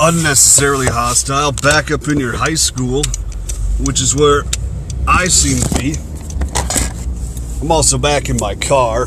unnecessarily 0.00 0.86
hostile 0.86 1.52
back 1.52 1.90
up 1.90 2.08
in 2.08 2.18
your 2.18 2.36
high 2.36 2.54
school, 2.54 3.02
which 3.80 4.00
is 4.00 4.14
where 4.14 4.42
I 5.06 5.26
seem 5.26 5.58
to 5.58 5.78
be. 5.78 5.94
I'm 7.60 7.70
also 7.70 7.98
back 7.98 8.28
in 8.28 8.36
my 8.38 8.54
car. 8.54 9.06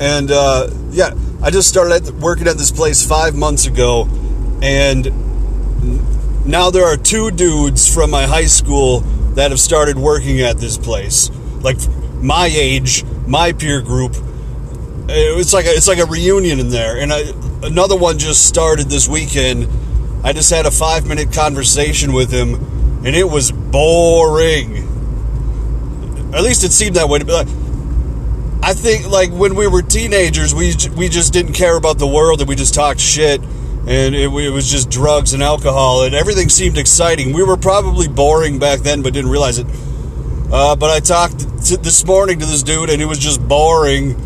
And 0.00 0.30
uh, 0.30 0.70
yeah, 0.90 1.14
I 1.42 1.50
just 1.50 1.68
started 1.68 2.20
working 2.20 2.48
at 2.48 2.56
this 2.56 2.70
place 2.70 3.06
five 3.06 3.34
months 3.34 3.66
ago, 3.66 4.08
and 4.62 5.04
now 6.46 6.70
there 6.70 6.84
are 6.84 6.96
two 6.96 7.30
dudes 7.30 7.92
from 7.92 8.10
my 8.10 8.24
high 8.24 8.46
school 8.46 9.00
that 9.36 9.50
have 9.50 9.60
started 9.60 9.98
working 9.98 10.40
at 10.40 10.58
this 10.58 10.78
place. 10.78 11.30
Like 11.60 11.76
my 12.22 12.46
age, 12.46 13.04
my 13.26 13.52
peer 13.52 13.82
group. 13.82 14.16
It's 15.08 15.52
like 15.52 15.66
a, 15.66 15.70
it's 15.70 15.86
like 15.86 15.98
a 15.98 16.06
reunion 16.06 16.58
in 16.58 16.68
there, 16.70 16.98
and 16.98 17.12
I, 17.12 17.32
another 17.62 17.96
one 17.96 18.18
just 18.18 18.46
started 18.46 18.88
this 18.88 19.08
weekend. 19.08 19.68
I 20.24 20.32
just 20.32 20.50
had 20.50 20.66
a 20.66 20.70
five 20.70 21.06
minute 21.06 21.32
conversation 21.32 22.12
with 22.12 22.30
him, 22.30 22.54
and 23.04 23.14
it 23.14 23.28
was 23.28 23.52
boring. 23.52 24.78
At 26.34 26.42
least 26.42 26.64
it 26.64 26.72
seemed 26.72 26.96
that 26.96 27.08
way 27.08 27.20
to 27.20 27.32
like. 27.32 27.48
I 28.62 28.74
think 28.74 29.08
like 29.08 29.30
when 29.30 29.54
we 29.54 29.68
were 29.68 29.82
teenagers, 29.82 30.54
we 30.54 30.74
we 30.96 31.08
just 31.08 31.32
didn't 31.32 31.52
care 31.52 31.76
about 31.76 31.98
the 31.98 32.06
world 32.06 32.40
and 32.40 32.48
we 32.48 32.56
just 32.56 32.74
talked 32.74 32.98
shit, 32.98 33.40
and 33.40 34.14
it, 34.14 34.32
it, 34.32 34.50
was 34.50 34.68
just 34.68 34.90
drugs 34.90 35.34
and 35.34 35.42
alcohol, 35.42 36.02
and 36.02 36.14
everything 36.14 36.48
seemed 36.48 36.76
exciting. 36.76 37.32
We 37.32 37.44
were 37.44 37.56
probably 37.56 38.08
boring 38.08 38.58
back 38.58 38.80
then, 38.80 39.02
but 39.02 39.12
didn't 39.12 39.30
realize 39.30 39.58
it. 39.58 39.66
Uh, 40.50 40.74
but 40.74 40.90
I 40.90 41.00
talked 41.00 41.38
this 41.38 42.04
morning 42.04 42.40
to 42.40 42.46
this 42.46 42.62
dude, 42.64 42.90
and 42.90 43.00
it 43.00 43.06
was 43.06 43.18
just 43.18 43.46
boring. 43.46 44.16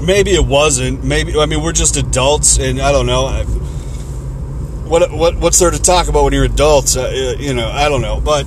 Maybe 0.00 0.30
it 0.32 0.44
wasn't. 0.44 1.04
Maybe 1.04 1.38
I 1.38 1.46
mean 1.46 1.62
we're 1.62 1.72
just 1.72 1.96
adults, 1.96 2.58
and 2.58 2.80
I 2.80 2.92
don't 2.92 3.06
know. 3.06 3.44
What 4.88 5.10
what 5.12 5.36
what's 5.36 5.58
there 5.58 5.70
to 5.70 5.80
talk 5.80 6.08
about 6.08 6.24
when 6.24 6.32
you're 6.32 6.44
adults? 6.44 6.96
Uh, 6.96 7.36
you 7.38 7.54
know, 7.54 7.68
I 7.68 7.88
don't 7.88 8.02
know, 8.02 8.20
but. 8.20 8.46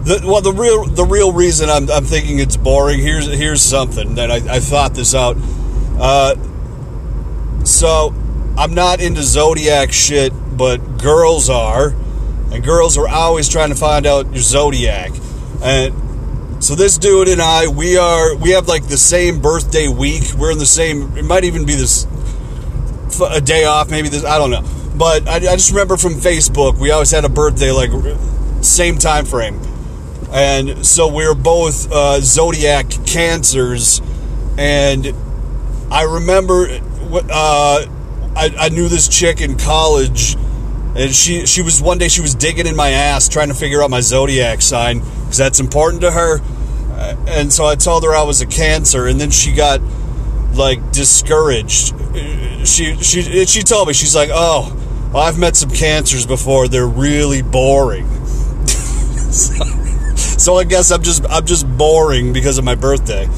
The, 0.00 0.22
well, 0.24 0.40
the 0.40 0.52
real 0.52 0.86
the 0.86 1.04
real 1.04 1.30
reason 1.30 1.68
I'm, 1.68 1.90
I'm 1.90 2.04
thinking 2.04 2.38
it's 2.38 2.56
boring. 2.56 3.00
Here's 3.00 3.26
here's 3.26 3.60
something 3.60 4.14
that 4.14 4.30
I, 4.30 4.36
I 4.36 4.58
thought 4.58 4.94
this 4.94 5.14
out. 5.14 5.36
Uh, 5.98 6.36
so 7.66 8.14
I'm 8.56 8.74
not 8.74 9.00
into 9.00 9.22
zodiac 9.22 9.92
shit, 9.92 10.32
but 10.56 10.98
girls 10.98 11.50
are, 11.50 11.94
and 12.50 12.64
girls 12.64 12.96
are 12.96 13.08
always 13.08 13.48
trying 13.48 13.68
to 13.68 13.74
find 13.74 14.06
out 14.06 14.32
your 14.32 14.42
zodiac. 14.42 15.12
And 15.62 15.94
so 16.60 16.74
this 16.74 16.98
dude 16.98 17.28
and 17.28 17.42
I, 17.42 17.68
we 17.68 17.96
are 17.96 18.36
we 18.36 18.50
have 18.50 18.68
like 18.68 18.86
the 18.86 18.98
same 18.98 19.40
birthday 19.40 19.88
week. 19.88 20.32
We're 20.38 20.52
in 20.52 20.58
the 20.58 20.66
same. 20.66 21.16
It 21.16 21.24
might 21.24 21.44
even 21.44 21.66
be 21.66 21.74
this 21.74 22.06
a 23.28 23.40
day 23.40 23.64
off, 23.64 23.90
maybe 23.90 24.08
this. 24.08 24.24
I 24.24 24.38
don't 24.38 24.50
know. 24.50 24.62
But 24.96 25.28
I, 25.28 25.36
I 25.36 25.56
just 25.56 25.70
remember 25.70 25.96
from 25.96 26.14
Facebook, 26.14 26.78
we 26.78 26.90
always 26.90 27.10
had 27.10 27.24
a 27.24 27.28
birthday 27.28 27.70
like 27.70 27.90
same 28.62 28.98
time 28.98 29.24
frame 29.24 29.60
and 30.32 30.86
so 30.86 31.08
we're 31.12 31.34
both 31.34 31.90
uh, 31.90 32.20
zodiac 32.20 32.88
cancers 33.04 34.00
and 34.56 35.12
i 35.90 36.02
remember 36.02 36.66
uh, 37.12 37.84
I, 38.36 38.54
I, 38.58 38.68
knew 38.68 38.88
this 38.88 39.08
chick 39.08 39.40
in 39.40 39.58
college 39.58 40.36
and 40.94 41.12
she 41.12 41.46
she 41.46 41.62
was 41.62 41.82
one 41.82 41.98
day 41.98 42.08
she 42.08 42.20
was 42.20 42.36
digging 42.36 42.68
in 42.68 42.76
my 42.76 42.90
ass 42.90 43.28
trying 43.28 43.48
to 43.48 43.54
figure 43.54 43.82
out 43.82 43.90
my 43.90 44.00
zodiac 44.00 44.62
sign 44.62 45.02
because 45.30 45.38
that's 45.38 45.60
important 45.60 46.02
to 46.02 46.10
her 46.10 46.40
uh, 46.92 47.16
and 47.28 47.52
so 47.52 47.64
i 47.64 47.74
told 47.74 48.04
her 48.04 48.14
i 48.14 48.22
was 48.22 48.40
a 48.40 48.46
cancer 48.46 49.06
and 49.06 49.20
then 49.20 49.30
she 49.30 49.52
got 49.52 49.80
like 50.54 50.92
discouraged 50.92 51.94
she 52.66 52.96
she 52.96 53.46
she 53.46 53.62
told 53.62 53.88
me 53.88 53.94
she's 53.94 54.14
like 54.14 54.30
oh 54.32 54.76
i've 55.14 55.38
met 55.38 55.56
some 55.56 55.70
cancers 55.70 56.26
before 56.26 56.68
they're 56.68 56.86
really 56.86 57.42
boring 57.42 58.06
so, 59.30 59.64
so 60.16 60.56
I 60.56 60.64
guess 60.64 60.90
I'm 60.90 61.02
just 61.02 61.24
I'm 61.28 61.46
just 61.46 61.66
boring 61.76 62.32
because 62.32 62.58
of 62.58 62.64
my 62.64 62.74
birthday. 62.74 63.28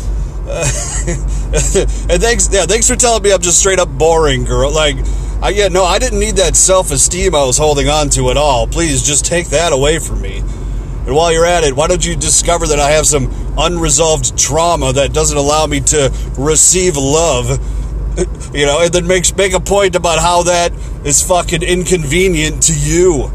And 1.52 2.22
thanks, 2.22 2.48
yeah, 2.50 2.64
thanks 2.64 2.88
for 2.88 2.96
telling 2.96 3.22
me 3.22 3.30
I'm 3.30 3.42
just 3.42 3.58
straight 3.58 3.78
up 3.78 3.90
boring, 3.90 4.44
girl. 4.44 4.72
Like, 4.72 4.96
I 5.42 5.50
yeah, 5.50 5.68
no, 5.68 5.84
I 5.84 5.98
didn't 5.98 6.18
need 6.18 6.36
that 6.36 6.56
self-esteem 6.56 7.34
I 7.34 7.44
was 7.44 7.58
holding 7.58 7.90
on 7.90 8.08
to 8.10 8.30
at 8.30 8.38
all. 8.38 8.66
Please, 8.66 9.02
just 9.02 9.26
take 9.26 9.48
that 9.48 9.70
away 9.70 9.98
from 9.98 10.22
me. 10.22 10.42
And 11.06 11.16
while 11.16 11.32
you're 11.32 11.46
at 11.46 11.64
it, 11.64 11.74
why 11.74 11.88
don't 11.88 12.04
you 12.04 12.14
discover 12.14 12.66
that 12.68 12.78
I 12.78 12.90
have 12.90 13.06
some 13.06 13.32
unresolved 13.58 14.38
trauma 14.38 14.92
that 14.92 15.12
doesn't 15.12 15.36
allow 15.36 15.66
me 15.66 15.80
to 15.80 16.12
receive 16.38 16.96
love? 16.96 17.58
You 18.52 18.66
know, 18.66 18.82
and 18.82 18.92
then 18.92 19.06
make 19.06 19.34
make 19.38 19.54
a 19.54 19.60
point 19.60 19.96
about 19.96 20.18
how 20.18 20.42
that 20.42 20.70
is 21.06 21.22
fucking 21.22 21.62
inconvenient 21.62 22.64
to 22.64 22.74
you. 22.74 23.22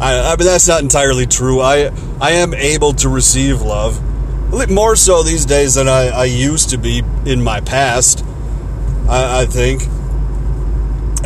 I, 0.00 0.32
I 0.32 0.36
mean, 0.36 0.46
that's 0.46 0.68
not 0.68 0.80
entirely 0.80 1.26
true. 1.26 1.60
I 1.60 1.90
I 2.20 2.34
am 2.34 2.54
able 2.54 2.92
to 2.92 3.08
receive 3.08 3.62
love, 3.62 4.00
more 4.70 4.94
so 4.94 5.24
these 5.24 5.44
days 5.44 5.74
than 5.74 5.88
I, 5.88 6.10
I 6.10 6.24
used 6.26 6.70
to 6.70 6.78
be 6.78 7.02
in 7.26 7.42
my 7.42 7.60
past. 7.60 8.24
I, 9.08 9.40
I 9.40 9.46
think. 9.46 9.82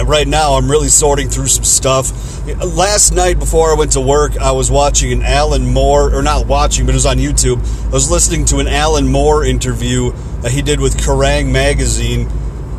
Right 0.05 0.27
now, 0.27 0.55
I'm 0.55 0.71
really 0.71 0.89
sorting 0.89 1.29
through 1.29 1.49
some 1.49 1.65
stuff. 1.65 2.47
Last 2.65 3.13
night, 3.13 3.39
before 3.39 3.71
I 3.71 3.75
went 3.75 3.93
to 3.93 4.01
work, 4.01 4.37
I 4.37 4.53
was 4.53 4.71
watching 4.71 5.13
an 5.13 5.23
Alan 5.23 5.73
Moore, 5.73 6.15
or 6.15 6.23
not 6.23 6.47
watching, 6.47 6.87
but 6.87 6.93
it 6.93 6.97
was 6.97 7.07
on 7.07 7.19
YouTube. 7.19 7.59
I 7.89 7.91
was 7.91 8.11
listening 8.11 8.45
to 8.47 8.59
an 8.59 8.69
Alan 8.69 9.09
Moore 9.09 9.45
interview 9.45 10.13
that 10.43 10.53
he 10.53 10.63
did 10.63 10.81
with 10.81 10.97
Kerrang! 10.97 11.51
magazine. 11.51 12.29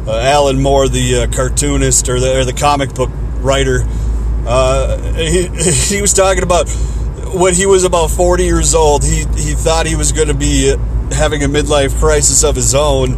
Uh, 0.08 0.18
Alan 0.18 0.62
Moore, 0.62 0.88
the 0.88 1.16
uh, 1.16 1.28
cartoonist 1.28 2.10
or 2.10 2.20
the, 2.20 2.40
or 2.40 2.46
the 2.46 2.54
comic 2.54 2.96
book 2.96 3.12
writer, 3.42 3.86
uh, 4.48 4.98
he, 5.14 5.48
he 5.96 6.02
was 6.02 6.14
talking 6.14 6.44
about 6.44 6.68
when 7.34 7.54
he 7.54 7.66
was 7.66 7.84
about 7.84 8.10
40 8.10 8.44
years 8.44 8.74
old, 8.74 9.04
he, 9.04 9.26
he 9.38 9.54
thought 9.54 9.86
he 9.86 9.96
was 9.96 10.12
going 10.12 10.30
to 10.30 10.34
be 10.34 10.76
having 11.12 11.44
a 11.44 11.48
midlife 11.48 11.98
crisis 12.00 12.44
of 12.44 12.56
his 12.56 12.74
own. 12.74 13.14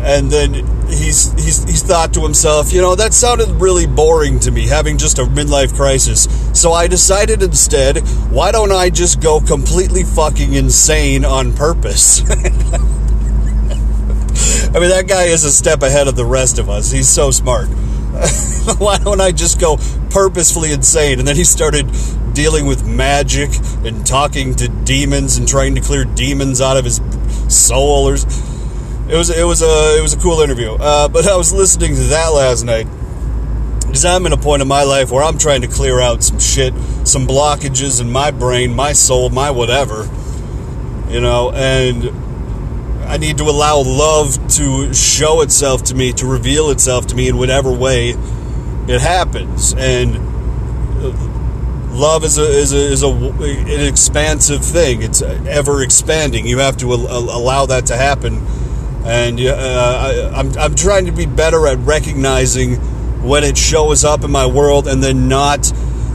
And 0.00 0.30
then 0.30 0.79
he's, 0.92 1.32
he's, 1.32 1.64
he's 1.64 1.82
thought 1.82 2.12
to 2.14 2.20
himself, 2.20 2.72
you 2.72 2.80
know, 2.80 2.94
that 2.94 3.14
sounded 3.14 3.48
really 3.60 3.86
boring 3.86 4.38
to 4.40 4.50
me, 4.50 4.66
having 4.66 4.98
just 4.98 5.18
a 5.18 5.22
midlife 5.22 5.74
crisis. 5.74 6.28
So 6.58 6.72
I 6.72 6.86
decided 6.86 7.42
instead, 7.42 7.98
why 8.30 8.52
don't 8.52 8.72
I 8.72 8.90
just 8.90 9.20
go 9.20 9.40
completely 9.40 10.04
fucking 10.04 10.52
insane 10.54 11.24
on 11.24 11.54
purpose? 11.54 12.22
I 14.72 14.78
mean, 14.78 14.90
that 14.90 15.06
guy 15.08 15.24
is 15.24 15.44
a 15.44 15.50
step 15.50 15.82
ahead 15.82 16.06
of 16.06 16.14
the 16.16 16.24
rest 16.24 16.58
of 16.58 16.70
us. 16.70 16.90
He's 16.90 17.08
so 17.08 17.30
smart. 17.30 17.66
why 18.78 18.98
don't 18.98 19.20
I 19.20 19.32
just 19.32 19.60
go 19.60 19.78
purposefully 20.10 20.72
insane? 20.72 21.18
And 21.18 21.26
then 21.26 21.36
he 21.36 21.44
started 21.44 21.90
dealing 22.34 22.66
with 22.66 22.86
magic 22.86 23.50
and 23.84 24.06
talking 24.06 24.54
to 24.56 24.68
demons 24.68 25.36
and 25.36 25.48
trying 25.48 25.74
to 25.74 25.80
clear 25.80 26.04
demons 26.04 26.60
out 26.60 26.76
of 26.76 26.84
his 26.84 27.00
soul. 27.48 28.14
It 29.10 29.16
was 29.16 29.28
it 29.28 29.44
was 29.44 29.60
a 29.60 29.98
it 29.98 30.02
was 30.02 30.12
a 30.12 30.18
cool 30.18 30.40
interview. 30.40 30.74
Uh, 30.74 31.08
but 31.08 31.26
I 31.26 31.36
was 31.36 31.52
listening 31.52 31.96
to 31.96 32.02
that 32.04 32.28
last 32.28 32.62
night 32.62 32.86
because 33.80 34.04
I'm 34.04 34.24
in 34.24 34.32
a 34.32 34.36
point 34.36 34.62
in 34.62 34.68
my 34.68 34.84
life 34.84 35.10
where 35.10 35.24
I'm 35.24 35.36
trying 35.36 35.62
to 35.62 35.66
clear 35.66 36.00
out 36.00 36.22
some 36.22 36.38
shit, 36.38 36.72
some 37.04 37.26
blockages 37.26 38.00
in 38.00 38.12
my 38.12 38.30
brain, 38.30 38.72
my 38.72 38.92
soul, 38.92 39.28
my 39.30 39.50
whatever. 39.50 40.08
You 41.08 41.20
know, 41.20 41.50
and 41.50 43.04
I 43.08 43.16
need 43.16 43.38
to 43.38 43.44
allow 43.44 43.78
love 43.78 44.38
to 44.50 44.94
show 44.94 45.40
itself 45.40 45.82
to 45.84 45.96
me, 45.96 46.12
to 46.12 46.26
reveal 46.26 46.70
itself 46.70 47.08
to 47.08 47.16
me 47.16 47.28
in 47.28 47.36
whatever 47.36 47.72
way 47.72 48.10
it 48.86 49.00
happens. 49.00 49.74
And 49.74 50.18
uh, 51.02 51.10
love 51.90 52.22
is 52.22 52.38
a 52.38 52.44
is 52.44 52.72
a 52.72 52.76
is 52.76 53.02
a 53.02 53.08
an 53.08 53.88
expansive 53.88 54.64
thing. 54.64 55.02
It's 55.02 55.20
ever 55.20 55.82
expanding. 55.82 56.46
You 56.46 56.58
have 56.58 56.76
to 56.76 56.94
allow 56.94 57.66
that 57.66 57.86
to 57.86 57.96
happen. 57.96 58.46
And 59.04 59.40
uh, 59.40 60.32
I, 60.34 60.38
I'm 60.38 60.56
I'm 60.58 60.74
trying 60.74 61.06
to 61.06 61.12
be 61.12 61.26
better 61.26 61.66
at 61.66 61.78
recognizing 61.78 62.76
when 63.22 63.44
it 63.44 63.56
shows 63.56 64.04
up 64.04 64.24
in 64.24 64.30
my 64.30 64.46
world, 64.46 64.86
and 64.86 65.02
then 65.02 65.28
not 65.28 65.72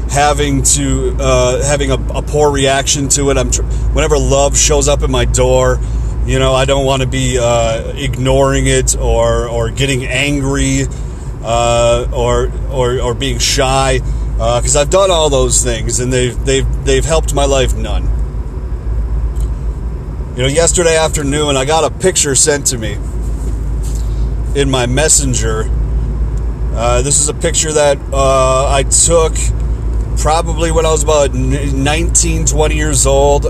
having 0.10 0.62
to 0.62 1.16
uh, 1.20 1.64
having 1.64 1.92
a, 1.92 1.96
a, 1.96 2.22
poor 2.22 2.52
reaction 2.52 3.10
to 3.10 3.32
it. 3.32 3.38
I'm 3.38 3.52
tr- 3.52 3.64
whenever 3.94 4.18
love 4.18 4.56
shows 4.56 4.88
up 4.88 5.02
in 5.02 5.12
my 5.12 5.26
door 5.26 5.80
you 6.26 6.40
know, 6.40 6.56
I 6.56 6.66
don't 6.66 6.86
want 6.86 7.04
to 7.04 7.08
be 7.08 7.38
uh, 7.40 7.94
ignoring 7.96 8.66
it 8.66 8.98
or 8.98 9.48
or 9.48 9.70
getting 9.70 10.06
angry 10.06 10.88
uh, 11.44 12.08
or, 12.12 12.52
or 12.72 13.00
or 13.00 13.14
being 13.14 13.38
shy 13.38 14.00
because 14.00 14.76
uh, 14.76 14.82
I've 14.82 14.90
done 14.90 15.12
all 15.12 15.30
those 15.30 15.64
things 15.64 16.00
and 16.00 16.12
they've 16.12 16.44
they've 16.44 16.86
they've 16.86 17.06
helped 17.06 17.36
my 17.36 17.46
life 17.46 17.76
none. 17.76 18.10
You 20.36 20.42
know, 20.42 20.48
yesterday 20.50 20.98
afternoon 20.98 21.56
I 21.56 21.64
got 21.64 21.90
a 21.90 21.98
picture 21.98 22.36
sent 22.36 22.66
to 22.68 22.78
me 22.78 22.98
in 24.54 24.70
my 24.70 24.86
messenger. 24.86 25.64
Uh, 26.74 27.02
this 27.04 27.22
is 27.22 27.30
a 27.30 27.34
picture 27.34 27.72
that 27.72 27.98
uh, 28.12 28.70
I 28.70 28.84
took 28.84 29.34
probably 30.18 30.74
when 30.74 30.86
I 30.86 30.92
was 30.92 31.04
about 31.04 31.34
19, 31.34 32.46
20 32.46 32.76
years 32.76 33.06
old. 33.06 33.46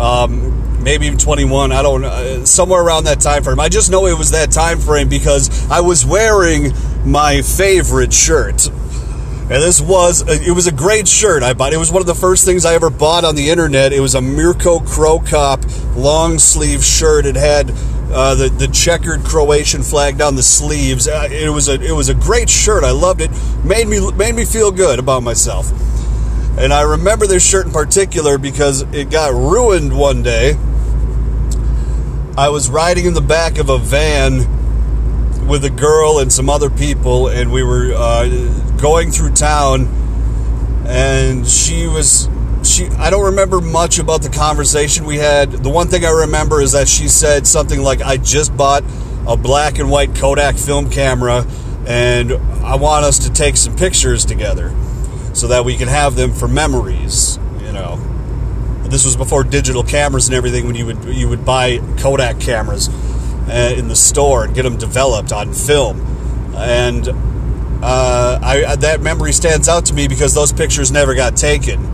Um, 0.00 0.84
maybe 0.84 1.06
even 1.06 1.18
21. 1.18 1.72
I 1.72 1.82
don't 1.82 2.02
know, 2.02 2.44
somewhere 2.44 2.80
around 2.80 3.06
that 3.06 3.18
time 3.18 3.42
frame. 3.42 3.58
I 3.58 3.68
just 3.68 3.90
know 3.90 4.06
it 4.06 4.16
was 4.16 4.30
that 4.30 4.52
time 4.52 4.78
frame 4.78 5.08
because 5.08 5.68
I 5.68 5.80
was 5.80 6.06
wearing 6.06 6.74
my 7.04 7.42
favorite 7.42 8.12
shirt. 8.12 8.70
And 9.50 9.62
this 9.62 9.80
was 9.80 10.22
it 10.28 10.54
was 10.54 10.66
a 10.66 10.72
great 10.72 11.08
shirt 11.08 11.42
I 11.42 11.54
bought. 11.54 11.72
It 11.72 11.78
was 11.78 11.90
one 11.90 12.02
of 12.02 12.06
the 12.06 12.14
first 12.14 12.44
things 12.44 12.66
I 12.66 12.74
ever 12.74 12.90
bought 12.90 13.24
on 13.24 13.34
the 13.34 13.48
internet. 13.48 13.94
It 13.94 14.00
was 14.00 14.14
a 14.14 14.20
Mirko 14.20 14.80
Cro 14.80 15.20
Cop 15.20 15.60
long 15.96 16.38
sleeve 16.38 16.84
shirt. 16.84 17.24
It 17.24 17.34
had 17.34 17.70
uh, 18.12 18.34
the 18.34 18.50
the 18.50 18.68
checkered 18.68 19.24
Croatian 19.24 19.82
flag 19.82 20.18
down 20.18 20.36
the 20.36 20.42
sleeves. 20.42 21.08
Uh, 21.08 21.28
it 21.30 21.48
was 21.48 21.70
a 21.70 21.80
it 21.80 21.92
was 21.92 22.10
a 22.10 22.14
great 22.14 22.50
shirt. 22.50 22.84
I 22.84 22.90
loved 22.90 23.22
it. 23.22 23.30
made 23.64 23.88
me 23.88 24.12
made 24.12 24.34
me 24.34 24.44
feel 24.44 24.70
good 24.70 24.98
about 24.98 25.22
myself. 25.22 25.70
And 26.58 26.70
I 26.70 26.82
remember 26.82 27.26
this 27.26 27.48
shirt 27.48 27.64
in 27.64 27.72
particular 27.72 28.36
because 28.36 28.82
it 28.92 29.10
got 29.10 29.32
ruined 29.32 29.96
one 29.96 30.22
day. 30.22 30.56
I 32.36 32.50
was 32.50 32.68
riding 32.68 33.06
in 33.06 33.14
the 33.14 33.22
back 33.22 33.56
of 33.56 33.70
a 33.70 33.78
van 33.78 35.46
with 35.48 35.64
a 35.64 35.70
girl 35.70 36.18
and 36.18 36.30
some 36.30 36.50
other 36.50 36.68
people, 36.68 37.28
and 37.28 37.50
we 37.50 37.62
were 37.62 37.94
uh, 37.94 38.24
going 38.78 39.10
through 39.10 39.32
town, 39.32 39.86
and 40.86 41.46
she 41.46 41.86
was 41.86 42.28
she. 42.62 42.86
I 42.98 43.10
don't 43.10 43.26
remember 43.26 43.60
much 43.60 43.98
about 43.98 44.22
the 44.22 44.30
conversation 44.30 45.04
we 45.04 45.16
had. 45.16 45.50
The 45.52 45.70
one 45.70 45.88
thing 45.88 46.04
I 46.04 46.10
remember 46.10 46.62
is 46.62 46.72
that 46.72 46.88
she 46.88 47.08
said 47.08 47.46
something 47.46 47.82
like, 47.82 48.00
"I 48.02 48.16
just 48.16 48.56
bought 48.56 48.84
a 49.26 49.36
black 49.36 49.78
and 49.78 49.90
white 49.90 50.14
Kodak 50.14 50.56
film 50.56 50.90
camera, 50.90 51.46
and 51.86 52.32
I 52.64 52.76
want 52.76 53.04
us 53.04 53.18
to 53.20 53.32
take 53.32 53.56
some 53.56 53.76
pictures 53.76 54.24
together, 54.24 54.74
so 55.34 55.48
that 55.48 55.64
we 55.64 55.76
can 55.76 55.88
have 55.88 56.16
them 56.16 56.32
for 56.32 56.48
memories." 56.48 57.38
You 57.60 57.72
know 57.72 58.00
this 58.90 59.04
was 59.04 59.16
before 59.16 59.44
digital 59.44 59.82
cameras 59.82 60.28
and 60.28 60.34
everything 60.34 60.66
when 60.66 60.74
you 60.74 60.86
would 60.86 61.04
you 61.04 61.28
would 61.28 61.44
buy 61.44 61.78
Kodak 61.98 62.40
cameras 62.40 62.88
uh, 63.48 63.74
in 63.76 63.88
the 63.88 63.96
store 63.96 64.44
and 64.44 64.54
get 64.54 64.62
them 64.62 64.76
developed 64.76 65.32
on 65.32 65.52
film. 65.52 66.00
And 66.56 67.06
uh, 67.82 68.38
I, 68.42 68.76
that 68.76 69.00
memory 69.00 69.32
stands 69.32 69.68
out 69.68 69.86
to 69.86 69.94
me 69.94 70.08
because 70.08 70.34
those 70.34 70.52
pictures 70.52 70.90
never 70.90 71.14
got 71.14 71.36
taken. 71.36 71.84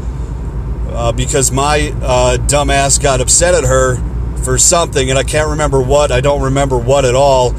Uh, 0.89 1.13
because 1.13 1.51
my 1.51 1.93
uh, 2.03 2.37
dumbass 2.39 3.03
got 3.03 3.21
upset 3.21 3.55
at 3.55 3.65
her 3.65 3.97
for 4.45 4.59
something, 4.59 5.11
and 5.11 5.19
I 5.19 5.25
can't 5.25 5.51
remember 5.51 5.81
what. 5.83 6.13
I 6.13 6.21
don't 6.21 6.43
remember 6.43 6.79
what 6.79 7.05
at 7.05 7.15
all. 7.15 7.55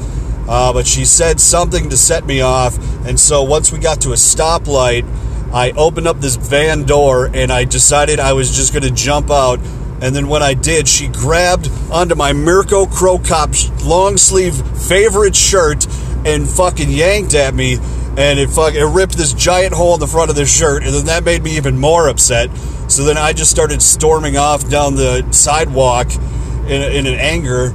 Uh, 0.48 0.72
but 0.72 0.86
she 0.86 1.04
said 1.04 1.40
something 1.40 1.90
to 1.90 1.96
set 1.96 2.24
me 2.24 2.40
off, 2.40 2.78
and 3.04 3.18
so 3.18 3.42
once 3.42 3.72
we 3.72 3.78
got 3.78 4.00
to 4.02 4.10
a 4.10 4.16
stoplight, 4.16 5.04
I 5.52 5.72
opened 5.72 6.06
up 6.06 6.20
this 6.20 6.36
van 6.36 6.84
door 6.84 7.30
and 7.32 7.52
I 7.52 7.64
decided 7.64 8.20
I 8.20 8.32
was 8.32 8.54
just 8.54 8.72
going 8.72 8.82
to 8.82 8.90
jump 8.90 9.30
out 9.30 9.60
and 10.00 10.14
then 10.14 10.28
when 10.28 10.42
I 10.42 10.54
did, 10.54 10.88
she 10.88 11.08
grabbed 11.08 11.70
onto 11.90 12.14
my 12.14 12.32
Mirko 12.32 12.86
Cro 12.86 13.18
Cop 13.18 13.50
long 13.82 14.18
sleeve 14.18 14.54
favorite 14.86 15.34
shirt 15.34 15.86
and 16.26 16.48
fucking 16.48 16.90
yanked 16.90 17.34
at 17.34 17.54
me. 17.54 17.78
And 18.16 18.38
it 18.38 18.48
fuck, 18.48 18.74
it 18.74 18.84
ripped 18.84 19.16
this 19.16 19.32
giant 19.32 19.74
hole 19.74 19.94
in 19.94 20.00
the 20.00 20.06
front 20.06 20.30
of 20.30 20.36
the 20.36 20.46
shirt. 20.46 20.84
And 20.84 20.94
then 20.94 21.06
that 21.06 21.24
made 21.24 21.42
me 21.42 21.56
even 21.56 21.78
more 21.78 22.08
upset. 22.08 22.50
So 22.88 23.04
then 23.04 23.16
I 23.18 23.32
just 23.32 23.50
started 23.50 23.82
storming 23.82 24.36
off 24.36 24.68
down 24.68 24.94
the 24.94 25.30
sidewalk 25.32 26.14
in, 26.14 26.82
in 26.82 27.06
an 27.06 27.14
anger 27.14 27.74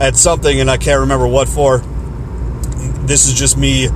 at 0.00 0.16
something, 0.16 0.60
and 0.60 0.70
I 0.70 0.76
can't 0.76 1.00
remember 1.00 1.26
what 1.26 1.48
for. 1.48 1.78
This 3.06 3.26
is 3.26 3.34
just 3.34 3.58
me, 3.58 3.88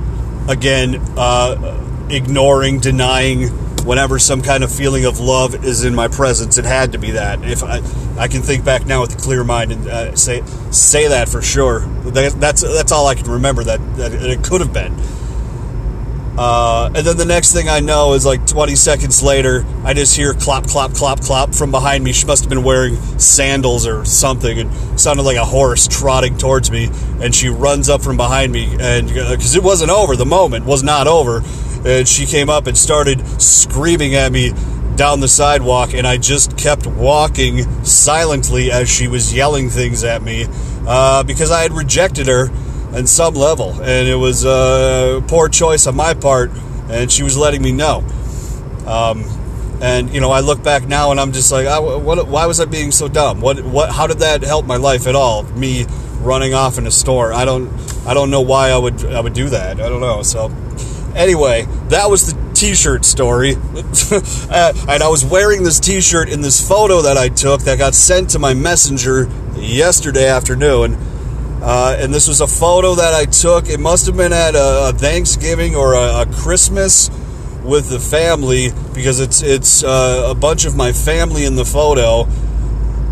again, 0.47 1.01
uh, 1.17 2.07
ignoring, 2.09 2.79
denying 2.79 3.49
whenever 3.85 4.17
some 4.17 4.41
kind 4.41 4.63
of 4.63 4.71
feeling 4.71 5.05
of 5.05 5.19
love 5.19 5.63
is 5.63 5.83
in 5.83 5.93
my 5.93 6.07
presence, 6.07 6.57
it 6.57 6.65
had 6.65 6.93
to 6.93 6.97
be 6.97 7.11
that. 7.11 7.43
If 7.43 7.63
I, 7.63 7.81
I 8.17 8.27
can 8.27 8.41
think 8.41 8.65
back 8.65 8.85
now 8.85 9.01
with 9.01 9.13
a 9.13 9.17
clear 9.17 9.43
mind 9.43 9.71
and 9.71 9.87
uh, 9.87 10.15
say 10.15 10.43
say 10.71 11.07
that 11.09 11.29
for 11.29 11.41
sure. 11.41 11.79
That, 11.79 12.33
that's 12.39 12.61
that's 12.61 12.91
all 12.91 13.07
I 13.07 13.15
can 13.15 13.29
remember 13.29 13.63
that, 13.63 13.79
that 13.97 14.13
it 14.13 14.43
could 14.43 14.61
have 14.61 14.73
been. 14.73 14.95
Uh, 16.37 16.91
and 16.93 17.07
then 17.07 17.17
the 17.17 17.25
next 17.25 17.53
thing 17.53 17.69
I 17.69 17.79
know 17.79 18.13
is 18.13 18.25
like 18.25 18.45
20 18.45 18.75
seconds 18.75 19.23
later, 19.23 19.65
I 19.83 19.93
just 19.93 20.15
hear 20.15 20.33
clop, 20.33 20.67
clop, 20.67 20.93
clop, 20.93 21.21
clop 21.21 21.55
from 21.55 21.71
behind 21.71 22.03
me. 22.03 22.11
She 22.11 22.25
must 22.25 22.43
have 22.43 22.49
been 22.49 22.63
wearing 22.63 22.95
sandals 23.17 23.87
or 23.87 24.03
something 24.05 24.59
and 24.59 24.99
sounded 24.99 25.23
like 25.23 25.37
a 25.37 25.45
horse 25.45 25.87
trotting 25.87 26.37
towards 26.37 26.71
me. 26.71 26.89
And 27.21 27.33
she 27.33 27.49
runs 27.49 27.89
up 27.89 28.01
from 28.01 28.17
behind 28.17 28.51
me, 28.51 28.75
and 28.79 29.07
because 29.07 29.55
uh, 29.55 29.59
it 29.59 29.63
wasn't 29.63 29.91
over, 29.91 30.15
the 30.15 30.25
moment 30.25 30.65
was 30.65 30.83
not 30.83 31.07
over 31.07 31.41
and 31.85 32.07
she 32.07 32.25
came 32.25 32.49
up 32.49 32.65
and 32.67 32.77
started 32.77 33.21
screaming 33.39 34.15
at 34.15 34.31
me 34.31 34.51
down 34.95 35.19
the 35.19 35.27
sidewalk, 35.27 35.93
and 35.93 36.07
I 36.07 36.17
just 36.17 36.57
kept 36.57 36.87
walking 36.87 37.63
silently 37.83 38.71
as 38.71 38.89
she 38.89 39.07
was 39.07 39.33
yelling 39.33 39.69
things 39.69 40.03
at 40.03 40.23
me 40.23 40.47
uh, 40.87 41.23
because 41.23 41.51
I 41.51 41.61
had 41.61 41.73
rejected 41.73 42.27
her 42.27 42.47
on 42.95 43.07
some 43.07 43.33
level, 43.33 43.71
and 43.81 44.07
it 44.07 44.15
was 44.15 44.45
a 44.45 45.23
poor 45.27 45.49
choice 45.49 45.87
on 45.87 45.95
my 45.95 46.13
part, 46.13 46.51
and 46.89 47.11
she 47.11 47.23
was 47.23 47.37
letting 47.37 47.61
me 47.61 47.71
know. 47.71 48.03
Um, 48.87 49.23
and 49.81 50.13
you 50.13 50.21
know, 50.21 50.31
I 50.31 50.39
look 50.39 50.63
back 50.63 50.87
now, 50.87 51.11
and 51.11 51.19
I'm 51.19 51.31
just 51.31 51.51
like, 51.51 51.67
I, 51.67 51.79
what, 51.79 52.27
why 52.27 52.45
was 52.45 52.59
I 52.59 52.65
being 52.65 52.91
so 52.91 53.07
dumb? 53.07 53.41
What, 53.41 53.63
what, 53.63 53.91
how 53.91 54.07
did 54.07 54.19
that 54.19 54.43
help 54.43 54.65
my 54.65 54.77
life 54.77 55.07
at 55.07 55.15
all? 55.15 55.43
Me 55.43 55.85
running 56.19 56.53
off 56.53 56.77
in 56.77 56.87
a 56.87 56.91
store. 56.91 57.33
I 57.33 57.45
don't, 57.45 57.69
I 58.07 58.13
don't 58.13 58.31
know 58.31 58.41
why 58.41 58.69
I 58.69 58.77
would, 58.77 59.05
I 59.05 59.19
would 59.19 59.33
do 59.33 59.49
that. 59.49 59.79
I 59.79 59.89
don't 59.89 60.01
know. 60.01 60.23
So 60.23 60.49
Anyway, 61.15 61.65
that 61.87 62.09
was 62.09 62.33
the 62.33 62.53
t-shirt 62.53 63.05
story. 63.05 63.55
uh, 63.55 64.73
and 64.89 65.01
I 65.01 65.07
was 65.07 65.23
wearing 65.23 65.63
this 65.63 65.79
t-shirt 65.79 66.27
in 66.27 66.41
this 66.41 66.65
photo 66.67 67.03
that 67.03 67.17
I 67.17 67.29
took 67.29 67.61
that 67.61 67.77
got 67.77 67.95
sent 67.95 68.31
to 68.31 68.39
my 68.39 68.53
messenger 68.53 69.29
yesterday 69.55 70.27
afternoon. 70.27 70.97
Uh, 71.61 71.95
and 71.99 72.13
this 72.13 72.27
was 72.27 72.41
a 72.41 72.47
photo 72.47 72.95
that 72.95 73.13
I 73.13 73.25
took. 73.25 73.69
It 73.69 73.79
must 73.79 74.05
have 74.05 74.17
been 74.17 74.33
at 74.33 74.55
a, 74.55 74.93
Thanksgiving 74.95 75.75
or 75.75 75.93
a, 75.93 76.21
a, 76.21 76.25
Christmas 76.25 77.09
with 77.63 77.89
the 77.89 77.99
family 77.99 78.69
because 78.93 79.19
it's 79.19 79.41
it's 79.41 79.83
uh, 79.83 80.27
a 80.29 80.35
bunch 80.35 80.65
of 80.65 80.75
my 80.75 80.91
family 80.91 81.45
in 81.45 81.55
the 81.55 81.65
photo. 81.65 82.25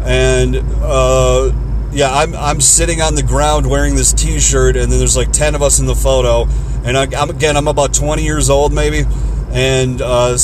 And 0.03 0.57
uh, 0.81 1.51
yeah, 1.91 2.11
I'm 2.11 2.35
I'm 2.35 2.61
sitting 2.61 3.01
on 3.01 3.15
the 3.15 3.23
ground 3.23 3.69
wearing 3.69 3.95
this 3.95 4.13
T-shirt, 4.13 4.75
and 4.75 4.91
then 4.91 4.99
there's 4.99 5.17
like 5.17 5.31
ten 5.31 5.55
of 5.55 5.61
us 5.63 5.79
in 5.79 5.85
the 5.85 5.95
photo 5.95 6.47
and 6.83 6.97
I, 6.97 7.07
am 7.21 7.29
again, 7.29 7.55
I'm 7.55 7.67
about 7.67 7.93
20 7.93 8.23
years 8.23 8.49
old, 8.49 8.73
maybe, 8.73 9.05
and 9.51 10.01
uh, 10.01 10.37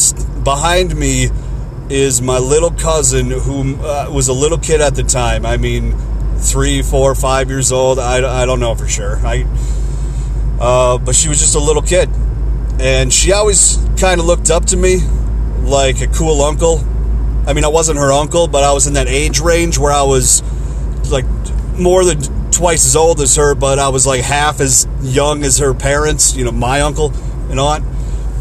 behind 0.44 0.96
me 0.96 1.30
is 1.90 2.22
my 2.22 2.38
little 2.38 2.72
cousin 2.72 3.30
who 3.30 3.75
uh, 3.81 4.10
was 4.10 4.30
a 4.30 4.34
little 4.34 4.57
kid 4.57 4.80
at 4.80 4.96
the 4.96 5.04
time. 5.04 5.46
I 5.46 5.57
mean, 5.57 5.92
three, 6.41 6.81
four, 6.81 7.15
five 7.15 7.50
years 7.50 7.71
old. 7.71 8.00
I, 8.00 8.44
I 8.44 8.45
don't 8.45 8.59
know 8.59 8.75
for 8.75 8.88
sure. 8.88 9.18
I, 9.25 9.45
uh, 10.60 10.98
but 10.98 11.15
she 11.15 11.29
was 11.29 11.39
just 11.39 11.55
a 11.55 11.60
little 11.60 11.81
kid, 11.81 12.10
and 12.79 13.13
she 13.13 13.31
always 13.31 13.77
kind 14.00 14.19
of 14.19 14.25
looked 14.25 14.50
up 14.50 14.65
to 14.65 14.77
me 14.77 15.00
like 15.62 16.01
a 16.01 16.08
cool 16.08 16.41
uncle. 16.41 16.84
I 17.48 17.53
mean, 17.53 17.63
I 17.63 17.69
wasn't 17.69 18.00
her 18.00 18.12
uncle, 18.12 18.48
but 18.48 18.63
I 18.63 18.74
was 18.74 18.88
in 18.88 18.93
that 18.93 19.08
age 19.08 19.39
range 19.39 19.77
where 19.77 19.91
I 19.91 20.03
was 20.03 20.41
like 21.12 21.25
more 21.77 22.03
than 22.03 22.22
twice 22.51 22.86
as 22.86 22.96
old 22.96 23.22
as 23.22 23.36
her, 23.38 23.55
but 23.55 23.79
I 23.79 23.89
was 23.89 24.05
like 24.05 24.22
half 24.22 24.60
as 24.60 24.88
young 25.01 25.43
as 25.43 25.60
her 25.60 25.74
parents, 25.74 26.36
you 26.36 26.43
know, 26.43 26.51
my 26.51 26.81
uncle 26.81 27.13
and 27.50 27.60
aunt. 27.60 27.86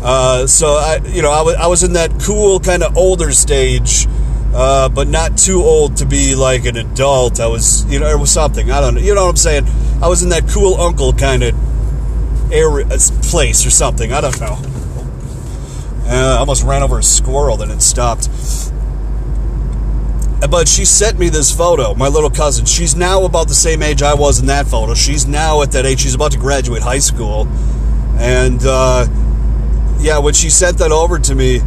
Uh, 0.03 0.47
so 0.47 0.69
I, 0.69 1.01
you 1.07 1.23
know, 1.23 1.31
I 1.31 1.43
was, 1.43 1.55
I 1.55 1.67
was 1.67 1.83
in 1.83 1.95
that 1.95 2.21
cool 2.23 2.61
kind 2.61 2.83
of 2.83 2.97
older 2.97 3.33
stage, 3.33 4.07
uh, 4.55 4.89
but 4.89 5.09
not 5.09 5.37
too 5.37 5.63
old 5.63 5.97
to 5.99 6.07
be 6.07 6.35
like 6.35 6.65
an 6.65 6.77
adult. 6.77 7.41
I 7.41 7.47
was, 7.47 7.85
you 7.87 8.01
know, 8.01 8.09
it 8.09 8.19
was 8.19 8.31
something. 8.31 8.71
I 8.71 8.81
don't 8.81 8.95
know. 8.95 9.01
You 9.01 9.15
know 9.15 9.25
what 9.25 9.31
I'm 9.31 9.37
saying? 9.37 9.67
I 10.03 10.09
was 10.09 10.23
in 10.23 10.31
that 10.31 10.49
cool 10.49 10.81
uncle 10.81 11.13
kind 11.13 11.43
of 11.43 12.53
area, 12.53 12.87
uh, 12.87 12.99
place 13.23 13.67
or 13.67 13.71
something. 13.71 14.13
I 14.13 14.21
don't 14.21 14.41
know. 14.41 14.59
Uh, 16.07 16.37
I 16.37 16.39
almost 16.39 16.65
ran 16.65 16.83
over 16.83 16.99
a 16.99 17.03
squirrel, 17.03 17.59
then 17.59 17.71
it 17.71 17.83
stopped. 17.83 18.29
But 20.49 20.69
she 20.69 20.85
sent 20.85 21.19
me 21.19 21.29
this 21.29 21.55
photo, 21.55 21.95
my 21.95 22.09
little 22.09 22.31
cousin. 22.31 22.65
She's 22.65 22.95
now 22.95 23.25
about 23.25 23.49
the 23.49 23.55
same 23.55 23.83
age 23.83 24.03
I 24.03 24.15
was 24.15 24.39
in 24.39 24.47
that 24.47 24.67
photo. 24.67 24.95
She's 24.95 25.27
now 25.27 25.63
at 25.63 25.73
that 25.73 25.85
age. 25.85 26.01
She's 26.01 26.15
about 26.15 26.33
to 26.33 26.39
graduate 26.39 26.83
high 26.83 27.01
school. 27.01 27.47
And 28.17 28.61
uh, 28.65 29.07
yeah, 29.99 30.19
when 30.19 30.35
she 30.35 30.49
sent 30.49 30.79
that 30.79 30.93
over 30.93 31.19
to 31.19 31.35
me, 31.35 31.61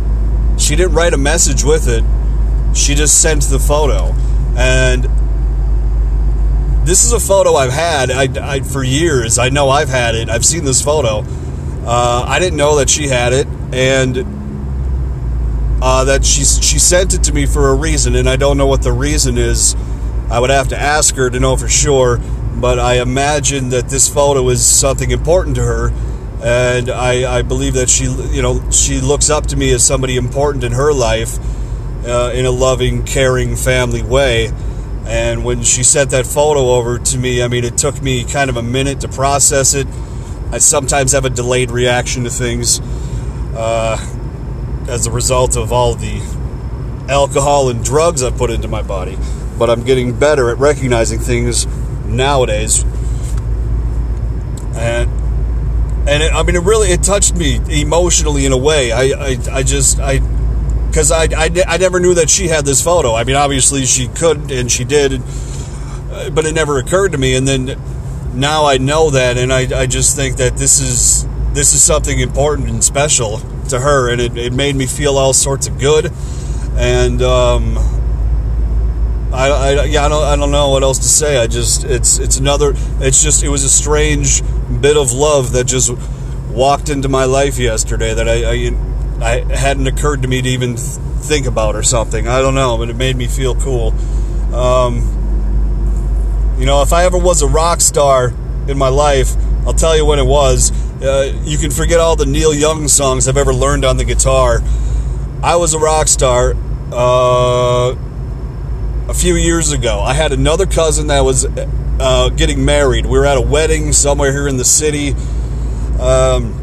she 0.58 0.76
didn't 0.76 0.94
write 0.94 1.14
a 1.14 1.18
message 1.18 1.64
with 1.64 1.88
it. 1.88 2.04
She 2.74 2.96
just 2.96 3.22
sent 3.22 3.44
the 3.44 3.60
photo. 3.60 4.14
And 4.58 5.04
this 6.86 7.04
is 7.04 7.12
a 7.14 7.20
photo 7.20 7.56
I've 7.56 7.72
had 7.72 8.12
I, 8.12 8.56
I, 8.56 8.60
for 8.62 8.84
years. 8.84 9.38
I 9.38 9.50
know 9.50 9.70
I've 9.70 9.90
had 9.90 10.16
it. 10.16 10.30
I've 10.30 10.46
seen 10.46 10.66
this 10.66 10.82
photo. 10.82 11.24
Uh, 11.86 12.26
I 12.28 12.40
didn't 12.40 12.58
know 12.58 12.78
that 12.78 12.90
she 12.90 13.08
had 13.08 13.34
it. 13.34 13.48
And 13.74 14.42
uh, 15.82 16.04
that 16.06 16.24
she 16.24 16.44
she 16.44 16.78
sent 16.78 17.14
it 17.14 17.24
to 17.24 17.34
me 17.34 17.46
for 17.46 17.70
a 17.70 17.76
reason, 17.76 18.16
and 18.16 18.30
I 18.30 18.36
don't 18.36 18.58
know 18.58 18.68
what 18.68 18.84
the 18.84 18.92
reason 18.92 19.38
is. 19.38 19.76
I 20.30 20.40
would 20.40 20.52
have 20.52 20.70
to 20.70 20.80
ask 20.80 21.16
her 21.16 21.30
to 21.30 21.40
know 21.40 21.58
for 21.58 21.68
sure, 21.68 22.20
but 22.56 22.80
I 22.80 23.02
imagine 23.02 23.70
that 23.70 23.90
this 23.90 24.08
photo 24.08 24.48
is 24.50 24.64
something 24.64 25.10
important 25.10 25.56
to 25.56 25.64
her, 25.64 25.92
and 26.44 26.90
I, 26.90 27.40
I 27.40 27.42
believe 27.42 27.74
that 27.74 27.90
she 27.90 28.06
you 28.06 28.44
know 28.44 28.70
she 28.70 29.02
looks 29.02 29.30
up 29.30 29.48
to 29.48 29.58
me 29.58 29.72
as 29.72 29.86
somebody 29.86 30.18
important 30.18 30.64
in 30.64 30.74
her 30.74 30.94
life, 30.94 31.40
uh, 32.06 32.32
in 32.34 32.46
a 32.46 32.52
loving, 32.52 33.04
caring, 33.04 33.56
family 33.56 34.02
way, 34.02 34.52
And 35.06 35.44
when 35.44 35.64
she 35.64 35.84
sent 35.84 36.12
that 36.12 36.28
photo 36.28 36.72
over 36.72 37.00
to 37.00 37.18
me, 37.18 37.42
I 37.42 37.48
mean, 37.48 37.64
it 37.64 37.78
took 37.78 38.02
me 38.02 38.24
kind 38.24 38.50
of 38.50 38.58
a 38.58 38.62
minute 38.62 39.02
to 39.02 39.08
process 39.08 39.74
it. 39.74 39.88
I 40.52 40.60
sometimes 40.60 41.14
have 41.14 41.26
a 41.26 41.30
delayed 41.30 41.72
reaction 41.72 42.24
to 42.26 42.30
things 42.30 42.80
uh, 43.56 43.98
as 44.88 45.08
a 45.08 45.12
result 45.12 45.58
of 45.58 45.74
all 45.74 45.96
the 45.96 46.22
alcohol 47.10 47.70
and 47.70 47.84
drugs 47.84 48.22
I've 48.24 48.38
put 48.38 48.52
into 48.52 48.68
my 48.68 48.84
body. 48.84 49.18
But 49.58 49.70
I'm 49.70 49.84
getting 49.84 50.18
better 50.18 50.50
at 50.50 50.60
recognizing 50.60 51.20
things 51.20 51.66
nowadays. 52.06 52.84
And 54.76 55.10
and 56.08 56.24
it, 56.24 56.34
I 56.34 56.42
mean, 56.44 56.56
it 56.56 56.64
really 56.64 56.90
it 56.90 57.04
touched 57.04 57.36
me 57.36 57.60
emotionally 57.70 58.46
in 58.46 58.52
a 58.52 58.58
way. 58.58 58.92
I 58.92 59.02
I, 59.02 59.38
I 59.52 59.64
just 59.64 60.00
I 60.00 60.20
because 60.92 61.10
I, 61.10 61.24
I, 61.24 61.50
I 61.68 61.78
never 61.78 62.02
knew 62.02 62.16
that 62.16 62.30
she 62.30 62.50
had 62.50 62.66
this 62.66 62.84
photo. 62.84 63.16
I 63.16 63.24
mean, 63.24 63.38
obviously 63.38 63.86
she 63.86 64.10
could 64.10 64.52
and 64.52 64.70
she 64.70 64.84
did, 64.84 65.22
but 66.36 66.46
it 66.46 66.54
never 66.54 66.80
occurred 66.80 67.14
to 67.14 67.18
me. 67.18 67.36
And 67.36 67.48
then 67.48 67.82
now 68.34 68.66
I 68.66 68.78
know 68.78 69.10
that, 69.12 69.38
and 69.38 69.54
I, 69.54 69.84
I 69.84 69.86
just 69.88 70.18
think 70.18 70.36
that 70.38 70.58
this 70.58 70.82
is 70.82 71.26
this 71.54 71.74
is 71.74 71.82
something 71.82 72.20
important 72.20 72.70
and 72.70 72.84
special 72.84 73.40
to 73.70 73.80
her, 73.80 74.12
and 74.12 74.20
it, 74.20 74.38
it 74.38 74.54
made 74.54 74.76
me 74.76 74.86
feel 74.86 75.18
all 75.18 75.34
sorts 75.34 75.68
of 75.68 75.80
good. 75.80 76.12
And 76.76 77.22
um, 77.22 77.78
I, 79.34 79.50
I, 79.50 79.84
yeah, 79.86 80.06
I 80.06 80.10
don't, 80.10 80.24
I 80.24 80.36
don't 80.36 80.52
know 80.52 80.70
what 80.70 80.84
else 80.84 80.98
to 81.00 81.10
say. 81.10 81.38
I 81.38 81.48
just, 81.48 81.86
it's, 81.86 82.20
it's 82.20 82.38
another, 82.38 82.74
it's 83.00 83.24
just, 83.24 83.44
it 83.44 83.50
was 83.50 83.64
a 83.64 83.70
strange 83.70 84.42
bit 84.82 84.98
of 84.98 85.12
love 85.12 85.54
that 85.54 85.66
just 85.66 85.92
walked 86.50 86.90
into 86.90 87.08
my 87.08 87.26
life 87.26 87.58
yesterday 87.58 88.14
that 88.14 88.28
I, 88.28 88.50
I, 88.50 88.91
I 89.22 89.56
hadn't 89.56 89.88
occurred 89.88 90.24
to 90.24 90.28
me 90.28 90.42
to 90.42 90.50
even 90.50 90.78
think 90.78 91.46
about 91.46 91.76
or 91.76 91.84
something. 91.84 92.28
I 92.28 92.42
don't 92.42 92.56
know, 92.56 92.78
but 92.78 92.90
it 92.90 92.96
made 92.96 93.16
me 93.16 93.28
feel 93.28 93.56
cool. 93.56 93.94
Um, 94.54 95.18
you 96.60 96.66
know, 96.66 96.82
if 96.82 96.94
I 96.94 97.06
ever 97.06 97.18
was 97.18 97.42
a 97.42 97.48
rock 97.48 97.82
star 97.82 98.34
in 98.68 98.78
my 98.78 98.90
life, 98.90 99.36
I'll 99.66 99.74
tell 99.74 99.96
you 99.96 100.06
when 100.06 100.20
it 100.20 100.26
was. 100.26 100.72
Uh, 101.02 101.40
you 101.44 101.58
can 101.58 101.72
forget 101.72 102.00
all 102.00 102.16
the 102.16 102.26
Neil 102.26 102.54
Young 102.54 102.88
songs 102.88 103.28
I've 103.28 103.38
ever 103.38 103.54
learned 103.54 103.86
on 103.86 103.98
the 103.98 104.06
guitar. 104.06 104.62
I 105.44 105.56
was 105.56 105.74
a 105.74 105.80
rock 105.80 106.08
star. 106.08 106.54
Uh, 106.92 107.96
a 109.12 109.14
few 109.14 109.36
years 109.36 109.74
ago. 109.74 110.00
I 110.00 110.14
had 110.14 110.32
another 110.32 110.66
cousin 110.66 111.08
that 111.08 111.22
was 111.22 111.46
uh, 111.46 112.30
getting 112.30 112.64
married. 112.64 113.06
We 113.06 113.20
were 113.20 113.26
at 113.26 113.38
a 113.38 113.42
wedding 113.42 113.92
somewhere 113.92 114.32
here 114.32 114.48
in 114.48 114.56
the 114.56 114.66
city. 114.66 115.14
Um, 116.00 116.61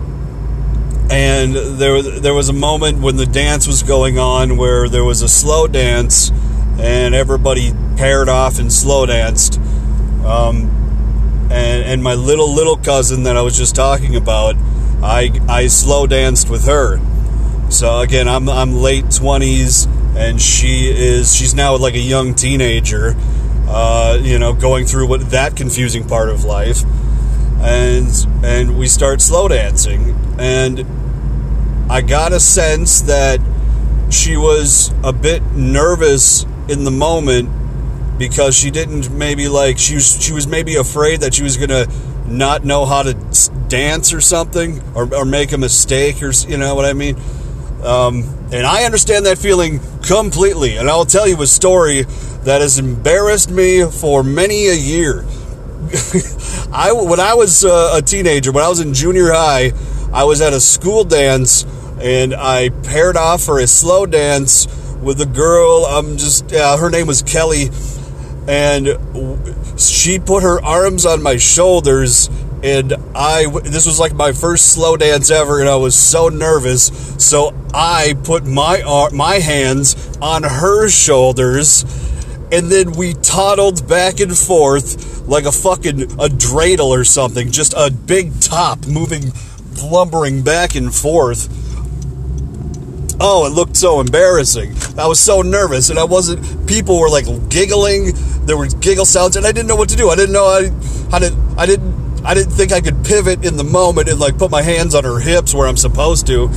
and 1.11 1.55
there, 1.55 2.03
there 2.03 2.35
was 2.35 2.49
a 2.49 2.53
moment 2.53 2.99
when 2.99 3.17
the 3.17 3.27
dance 3.27 3.67
was 3.67 3.83
going 3.83 4.19
on 4.19 4.57
where 4.57 4.89
there 4.89 5.05
was 5.05 5.23
a 5.23 5.29
slow 5.29 5.67
dance 5.67 6.31
and 6.79 7.15
everybody 7.15 7.73
paired 7.97 8.29
off 8.29 8.59
and 8.59 8.73
slow 8.73 9.07
danced. 9.07 9.59
Um, 10.25 10.71
and, 11.51 11.85
and 11.85 12.03
my 12.03 12.15
little, 12.15 12.53
little 12.53 12.77
cousin 12.77 13.23
that 13.25 13.37
I 13.37 13.43
was 13.43 13.57
just 13.57 13.75
talking 13.75 14.17
about, 14.17 14.57
I, 15.03 15.31
I 15.49 15.67
slow 15.69 16.07
danced 16.07 16.51
with 16.51 16.67
her. 16.67 17.01
So 17.71 18.01
again, 18.01 18.29
I'm, 18.29 18.49
I'm 18.49 18.75
late 18.75 19.07
20s 19.07 19.89
and 20.19 20.43
she 20.43 20.89
is 20.91 21.35
she's 21.35 21.55
now 21.55 21.77
like 21.77 21.95
a 21.95 22.01
young 22.01 22.35
teenager, 22.35 23.15
uh, 23.69 24.19
you 24.21 24.39
know, 24.39 24.53
going 24.53 24.85
through 24.85 25.07
what 25.07 25.31
that 25.31 25.55
confusing 25.55 26.07
part 26.07 26.29
of 26.29 26.45
life, 26.45 26.83
and 27.61 28.09
and 28.43 28.77
we 28.77 28.89
start 28.89 29.21
slow 29.21 29.47
dancing, 29.47 30.19
and 30.39 30.79
I 31.91 32.03
got 32.03 32.33
a 32.33 32.41
sense 32.41 33.03
that 33.03 33.41
she 34.11 34.37
was 34.37 34.93
a 35.03 35.13
bit 35.13 35.43
nervous 35.55 36.45
in 36.69 36.85
the 36.85 36.91
moment 36.91 37.49
because 38.19 38.55
she 38.55 38.71
didn't 38.71 39.11
maybe 39.11 39.49
like 39.49 39.79
she 39.79 39.95
was 39.95 40.23
she 40.23 40.33
was 40.33 40.47
maybe 40.47 40.77
afraid 40.77 41.21
that 41.21 41.35
she 41.35 41.43
was 41.43 41.57
gonna 41.57 41.87
not 42.27 42.65
know 42.65 42.85
how 42.85 43.03
to 43.03 43.15
dance 43.69 44.13
or 44.13 44.21
something 44.21 44.83
or, 44.95 45.15
or 45.15 45.25
make 45.25 45.53
a 45.53 45.59
mistake 45.59 46.23
or 46.23 46.31
you 46.47 46.59
know 46.59 46.75
what 46.75 46.85
I 46.85 46.93
mean. 46.93 47.17
Um, 47.83 48.25
and 48.53 48.67
I 48.67 48.85
understand 48.85 49.25
that 49.27 49.39
feeling 49.39 49.81
completely. 50.03 50.77
And 50.77 50.91
I'll 50.91 51.05
tell 51.05 51.29
you 51.29 51.41
a 51.43 51.47
story 51.47 52.03
that 52.43 52.61
has 52.61 52.79
embarrassed 52.79 53.51
me 53.51 53.89
for 53.91 54.23
many 54.23 54.67
a 54.67 54.75
year. 54.75 55.21
I 56.73 56.93
when 56.93 57.21
I 57.21 57.35
was 57.35 57.65
uh, 57.65 57.95
a 57.95 58.03
teenager, 58.03 58.53
when 58.53 58.65
I 58.65 58.69
was 58.69 58.81
in 58.81 58.93
junior 58.93 59.31
high, 59.33 59.73
I 60.13 60.25
was 60.25 60.41
at 60.41 60.53
a 60.53 60.61
school 60.61 61.05
dance 61.05 61.65
and 62.01 62.35
I 62.35 62.71
paired 62.71 63.17
off 63.17 63.43
for 63.43 63.59
a 63.59 63.67
slow 63.67 64.07
dance 64.07 64.67
with 65.03 65.21
a 65.21 65.27
girl. 65.27 65.87
I'm 65.87 66.17
just 66.17 66.53
uh, 66.53 66.77
her 66.77 66.91
name 66.91 67.07
was 67.07 67.23
Kelly, 67.23 67.71
and 68.49 68.99
she 69.79 70.19
put 70.19 70.43
her 70.43 70.63
arms 70.65 71.07
on 71.07 71.23
my 71.23 71.37
shoulders 71.37 72.29
and 72.63 72.93
I 73.15 73.47
this 73.65 73.87
was 73.87 74.01
like 74.01 74.15
my 74.15 74.33
first 74.33 74.73
slow 74.73 74.97
dance 74.97 75.31
ever, 75.31 75.61
and 75.61 75.69
I 75.69 75.77
was 75.77 75.97
so 75.97 76.29
nervous. 76.29 76.87
So 77.19 77.55
I 77.73 78.15
put 78.25 78.45
my 78.47 79.09
my 79.13 79.37
hands 79.37 80.19
on 80.21 80.43
her 80.43 80.89
shoulders, 80.89 81.83
and 82.51 82.71
then 82.71 82.93
we 82.93 83.15
toddled 83.15 83.87
back 83.89 84.21
and 84.21 84.37
forth 84.37 85.29
like 85.29 85.45
a 85.45 85.53
fucking 85.53 86.03
a 86.03 86.29
dreidel 86.29 86.89
or 86.89 87.05
something, 87.05 87.51
just 87.51 87.75
a 87.77 87.91
big 87.91 88.41
top 88.41 88.87
moving, 88.87 89.33
lumbering 89.83 90.43
back 90.43 90.75
and 90.75 90.93
forth. 90.93 91.67
Oh, 93.21 93.47
it 93.47 93.51
looked 93.51 93.77
so 93.77 94.01
embarrassing. 94.01 94.75
I 94.97 95.07
was 95.07 95.19
so 95.19 95.43
nervous, 95.43 95.91
and 95.91 95.99
I 95.99 96.05
wasn't. 96.05 96.69
People 96.69 97.01
were 97.01 97.09
like 97.09 97.27
giggling. 97.49 98.13
There 98.47 98.57
were 98.57 98.69
giggle 98.69 99.05
sounds, 99.05 99.37
and 99.37 99.45
I 99.45 99.53
didn't 99.53 99.69
know 99.69 99.77
what 99.77 99.89
to 99.89 99.97
do. 99.97 100.09
I 100.11 100.17
didn't 100.17 100.33
know 100.33 100.47
I, 100.47 100.71
how 101.11 101.19
to. 101.19 101.55
I 101.57 101.67
didn't 101.67 102.09
I 102.25 102.35
didn't 102.35 102.53
think 102.53 102.73
I 102.73 102.81
could 102.81 103.05
pivot 103.05 103.45
in 103.45 103.57
the 103.57 103.65
moment 103.65 104.09
and 104.09 104.19
like 104.19 104.39
put 104.39 104.51
my 104.51 104.63
hands 104.63 104.95
on 104.95 105.05
her 105.05 105.19
hips 105.19 105.55
where 105.55 105.67
I'm 105.67 105.77
supposed 105.77 106.27
to. 106.27 106.53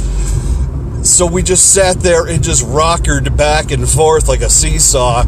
So 1.03 1.25
we 1.25 1.44
just 1.44 1.74
sat 1.74 2.00
there 2.00 2.27
and 2.27 2.44
just 2.44 2.63
rockered 2.63 3.36
back 3.38 3.72
and 3.72 3.88
forth 3.88 4.27
like 4.27 4.41
a 4.41 4.50
seesaw 4.50 5.24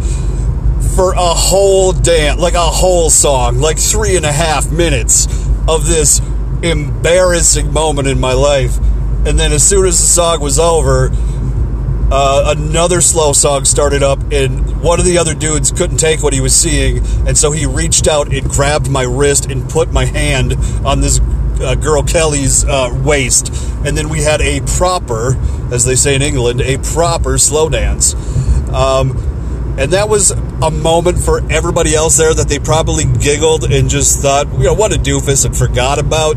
for 0.96 1.14
a 1.14 1.34
whole 1.34 1.94
dance, 1.94 2.40
like 2.40 2.54
a 2.54 2.60
whole 2.60 3.10
song, 3.10 3.60
like 3.60 3.80
three 3.80 4.16
and 4.18 4.26
a 4.26 4.32
half 4.32 4.72
minutes 4.72 5.28
of 5.68 5.88
this 5.88 6.20
embarrassing 6.62 7.72
moment 7.72 8.08
in 8.08 8.20
my 8.20 8.34
life. 8.34 8.78
And 9.26 9.40
then 9.40 9.52
as 9.54 9.66
soon 9.66 9.86
as 9.86 10.00
the 10.00 10.06
song 10.06 10.42
was 10.42 10.60
over, 10.60 11.10
uh, 12.12 12.54
another 12.56 13.02
slow 13.02 13.34
song 13.34 13.66
started 13.66 14.04
up, 14.04 14.20
and 14.32 14.82
one 14.82 15.00
of 15.00 15.06
the 15.06 15.18
other 15.18 15.34
dudes 15.34 15.72
couldn't 15.72 15.98
take 15.98 16.22
what 16.22 16.34
he 16.34 16.42
was 16.42 16.56
seeing, 16.56 16.98
and 17.28 17.38
so 17.38 17.52
he 17.52 17.66
reached 17.66 18.08
out 18.08 18.32
and 18.32 18.48
grabbed 18.50 18.90
my 18.90 19.04
wrist 19.04 19.50
and 19.50 19.68
put 19.70 19.92
my 19.92 20.06
hand 20.06 20.54
on 20.86 21.02
this 21.02 21.20
uh, 21.62 21.74
girl 21.76 22.04
Kelly's 22.04 22.66
uh, 22.66 22.90
waist, 23.04 23.48
and 23.86 23.98
then 23.98 24.10
we 24.10 24.22
had 24.22 24.42
a 24.42 24.62
proper, 24.62 25.36
as 25.72 25.86
they 25.86 25.96
say 25.96 26.14
in 26.16 26.22
England, 26.22 26.62
a 26.62 26.78
proper 26.78 27.38
slow 27.38 27.70
dance. 27.70 28.14
Um, 28.70 29.18
and 29.78 29.94
that 29.94 30.08
was 30.08 30.30
a 30.30 30.70
moment 30.70 31.18
for 31.18 31.42
everybody 31.52 31.96
else 31.96 32.18
there 32.18 32.34
that 32.34 32.48
they 32.48 32.60
probably 32.60 33.06
giggled 33.06 33.64
and 33.64 33.90
just 33.90 34.22
thought, 34.22 34.48
you 34.54 34.66
know, 34.66 34.74
what 34.76 34.94
a 34.94 34.98
doofus 34.98 35.46
and 35.46 35.58
forgot 35.58 35.98
about. 35.98 36.36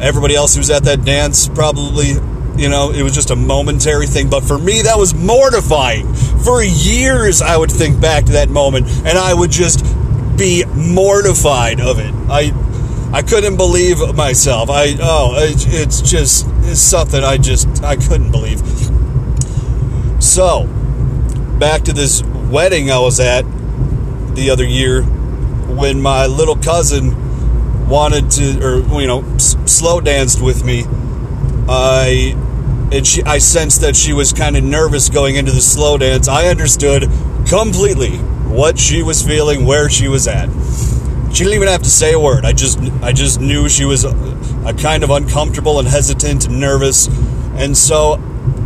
Everybody 0.00 0.34
else 0.34 0.54
who 0.54 0.60
was 0.60 0.70
at 0.70 0.84
that 0.84 1.04
dance 1.04 1.48
probably 1.48 2.14
you 2.56 2.68
know, 2.68 2.92
it 2.92 3.02
was 3.02 3.14
just 3.14 3.30
a 3.30 3.36
momentary 3.36 4.06
thing. 4.06 4.30
But 4.30 4.44
for 4.44 4.58
me, 4.58 4.82
that 4.82 4.96
was 4.96 5.14
mortifying. 5.14 6.12
For 6.14 6.62
years, 6.62 7.42
I 7.42 7.56
would 7.56 7.70
think 7.70 8.00
back 8.00 8.26
to 8.26 8.32
that 8.32 8.48
moment 8.48 8.86
and 9.04 9.18
I 9.18 9.34
would 9.34 9.50
just 9.50 9.84
be 10.36 10.64
mortified 10.66 11.80
of 11.80 11.98
it. 11.98 12.12
I. 12.28 12.52
I 13.12 13.22
couldn't 13.22 13.56
believe 13.56 13.98
myself. 14.16 14.68
I 14.70 14.96
oh, 15.00 15.34
it's 15.38 16.00
just 16.00 16.48
it's 16.62 16.80
something 16.80 17.22
I 17.22 17.36
just 17.36 17.84
I 17.84 17.94
couldn't 17.94 18.32
believe. 18.32 18.58
So, 20.20 20.66
back 21.60 21.82
to 21.82 21.92
this 21.92 22.24
wedding 22.24 22.90
I 22.90 22.98
was 22.98 23.20
at 23.20 23.44
the 24.34 24.50
other 24.50 24.64
year 24.64 25.02
when 25.02 26.02
my 26.02 26.26
little 26.26 26.56
cousin 26.56 27.23
wanted 27.88 28.30
to 28.30 28.64
or 28.64 29.00
you 29.00 29.06
know 29.06 29.22
slow 29.38 30.00
danced 30.00 30.42
with 30.42 30.64
me 30.64 30.84
I 31.68 32.36
and 32.92 33.06
she, 33.06 33.22
I 33.24 33.38
sensed 33.38 33.80
that 33.80 33.96
she 33.96 34.12
was 34.12 34.32
kind 34.32 34.56
of 34.56 34.62
nervous 34.62 35.08
going 35.08 35.36
into 35.36 35.52
the 35.52 35.60
slow 35.60 35.96
dance. 35.98 36.28
I 36.28 36.46
understood 36.46 37.10
completely 37.48 38.18
what 38.18 38.78
she 38.78 39.02
was 39.02 39.22
feeling, 39.22 39.64
where 39.64 39.88
she 39.88 40.06
was 40.06 40.28
at. 40.28 40.48
She 41.32 41.42
didn't 41.42 41.54
even 41.54 41.68
have 41.68 41.82
to 41.82 41.90
say 41.90 42.12
a 42.12 42.20
word. 42.20 42.44
I 42.44 42.52
just, 42.52 42.78
I 43.02 43.12
just 43.12 43.40
knew 43.40 43.68
she 43.68 43.84
was 43.84 44.04
a, 44.04 44.10
a 44.64 44.74
kind 44.74 45.02
of 45.02 45.10
uncomfortable 45.10 45.80
and 45.80 45.88
hesitant 45.88 46.46
and 46.46 46.60
nervous, 46.60 47.08
and 47.56 47.76
so, 47.76 48.18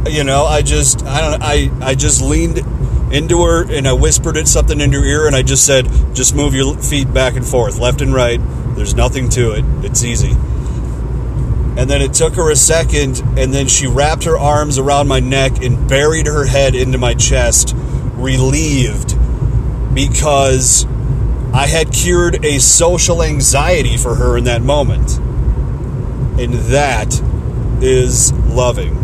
you 0.06 0.24
know, 0.24 0.44
I 0.44 0.60
just, 0.62 1.02
I 1.04 1.20
don't, 1.20 1.42
I, 1.42 1.70
I 1.80 1.94
just 1.94 2.20
leaned 2.20 2.58
into 3.10 3.42
her 3.44 3.72
and 3.72 3.88
I 3.88 3.94
whispered 3.94 4.36
it 4.36 4.48
something 4.48 4.80
into 4.80 5.00
her 5.00 5.06
ear, 5.06 5.26
and 5.26 5.34
I 5.34 5.42
just 5.42 5.64
said, 5.64 5.88
just 6.14 6.34
move 6.34 6.54
your 6.54 6.76
feet 6.76 7.12
back 7.14 7.36
and 7.36 7.46
forth, 7.46 7.78
left 7.78 8.02
and 8.02 8.12
right. 8.12 8.40
There's 8.78 8.94
nothing 8.94 9.28
to 9.30 9.52
it. 9.52 9.64
It's 9.84 10.04
easy. 10.04 10.30
And 11.76 11.90
then 11.90 12.00
it 12.00 12.14
took 12.14 12.34
her 12.36 12.50
a 12.50 12.56
second, 12.56 13.20
and 13.36 13.52
then 13.52 13.66
she 13.66 13.86
wrapped 13.86 14.24
her 14.24 14.38
arms 14.38 14.78
around 14.78 15.08
my 15.08 15.20
neck 15.20 15.62
and 15.62 15.88
buried 15.88 16.26
her 16.26 16.44
head 16.44 16.74
into 16.74 16.96
my 16.96 17.14
chest, 17.14 17.74
relieved 18.14 19.16
because 19.94 20.86
I 21.52 21.66
had 21.66 21.92
cured 21.92 22.44
a 22.44 22.58
social 22.60 23.22
anxiety 23.22 23.96
for 23.96 24.14
her 24.14 24.36
in 24.38 24.44
that 24.44 24.62
moment. 24.62 25.18
And 26.38 26.54
that 26.70 27.20
is 27.82 28.32
loving. 28.32 28.94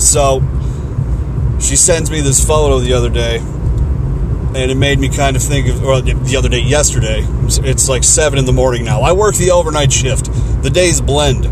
So, 0.00 0.42
she 1.60 1.76
sends 1.76 2.10
me 2.10 2.20
this 2.20 2.44
photo 2.44 2.80
the 2.80 2.92
other 2.92 3.08
day, 3.08 3.38
and 4.56 4.70
it 4.70 4.76
made 4.76 4.98
me 4.98 5.08
kind 5.08 5.36
of 5.36 5.42
think 5.42 5.68
of, 5.68 5.84
or 5.84 6.00
the 6.00 6.36
other 6.36 6.48
day, 6.48 6.60
yesterday. 6.60 7.24
It's 7.46 7.88
like 7.88 8.04
7 8.04 8.38
in 8.38 8.44
the 8.44 8.52
morning 8.52 8.84
now. 8.84 9.00
I 9.00 9.12
work 9.12 9.34
the 9.34 9.50
overnight 9.50 9.92
shift, 9.92 10.26
the 10.62 10.70
days 10.70 11.00
blend. 11.00 11.46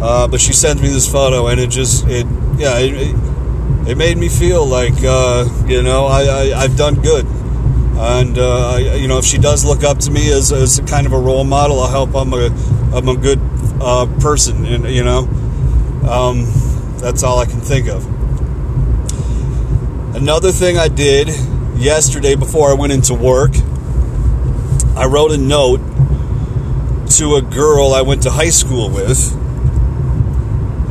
Uh, 0.00 0.28
but 0.28 0.40
she 0.40 0.52
sends 0.52 0.82
me 0.82 0.88
this 0.88 1.10
photo, 1.10 1.46
and 1.48 1.60
it 1.60 1.70
just, 1.70 2.06
it, 2.06 2.26
yeah, 2.58 2.78
it, 2.78 3.16
it 3.88 3.96
made 3.96 4.18
me 4.18 4.28
feel 4.28 4.66
like, 4.66 4.92
uh, 5.02 5.48
you 5.66 5.82
know, 5.82 6.06
I, 6.06 6.52
I, 6.54 6.62
have 6.62 6.76
done 6.76 6.96
good. 7.00 7.26
And, 7.96 8.38
uh, 8.38 8.78
you 8.96 9.08
know, 9.08 9.18
if 9.18 9.24
she 9.24 9.38
does 9.38 9.64
look 9.64 9.82
up 9.82 9.98
to 10.00 10.10
me 10.10 10.30
as, 10.30 10.52
as 10.52 10.80
kind 10.86 11.06
of 11.06 11.12
a 11.12 11.18
role 11.18 11.44
model, 11.44 11.80
I 11.80 11.90
hope 11.90 12.14
I'm 12.14 12.32
a, 12.34 12.50
I'm 12.94 13.08
a 13.08 13.16
good 13.16 13.40
uh, 13.80 14.06
person, 14.20 14.66
and, 14.66 14.84
you 14.90 15.04
know. 15.04 15.20
Um, 16.08 16.44
that's 16.98 17.22
all 17.22 17.38
I 17.38 17.46
can 17.46 17.60
think 17.60 17.88
of. 17.88 18.04
Another 20.14 20.52
thing 20.52 20.76
I 20.76 20.88
did 20.88 21.28
yesterday 21.76 22.34
before 22.34 22.70
I 22.70 22.74
went 22.74 22.92
into 22.92 23.14
work, 23.14 23.52
I 24.96 25.06
wrote 25.06 25.32
a 25.32 25.36
note 25.36 25.80
to 27.16 27.36
a 27.36 27.42
girl 27.42 27.92
I 27.92 28.02
went 28.02 28.22
to 28.22 28.30
high 28.30 28.50
school 28.50 28.90
with. 28.90 29.32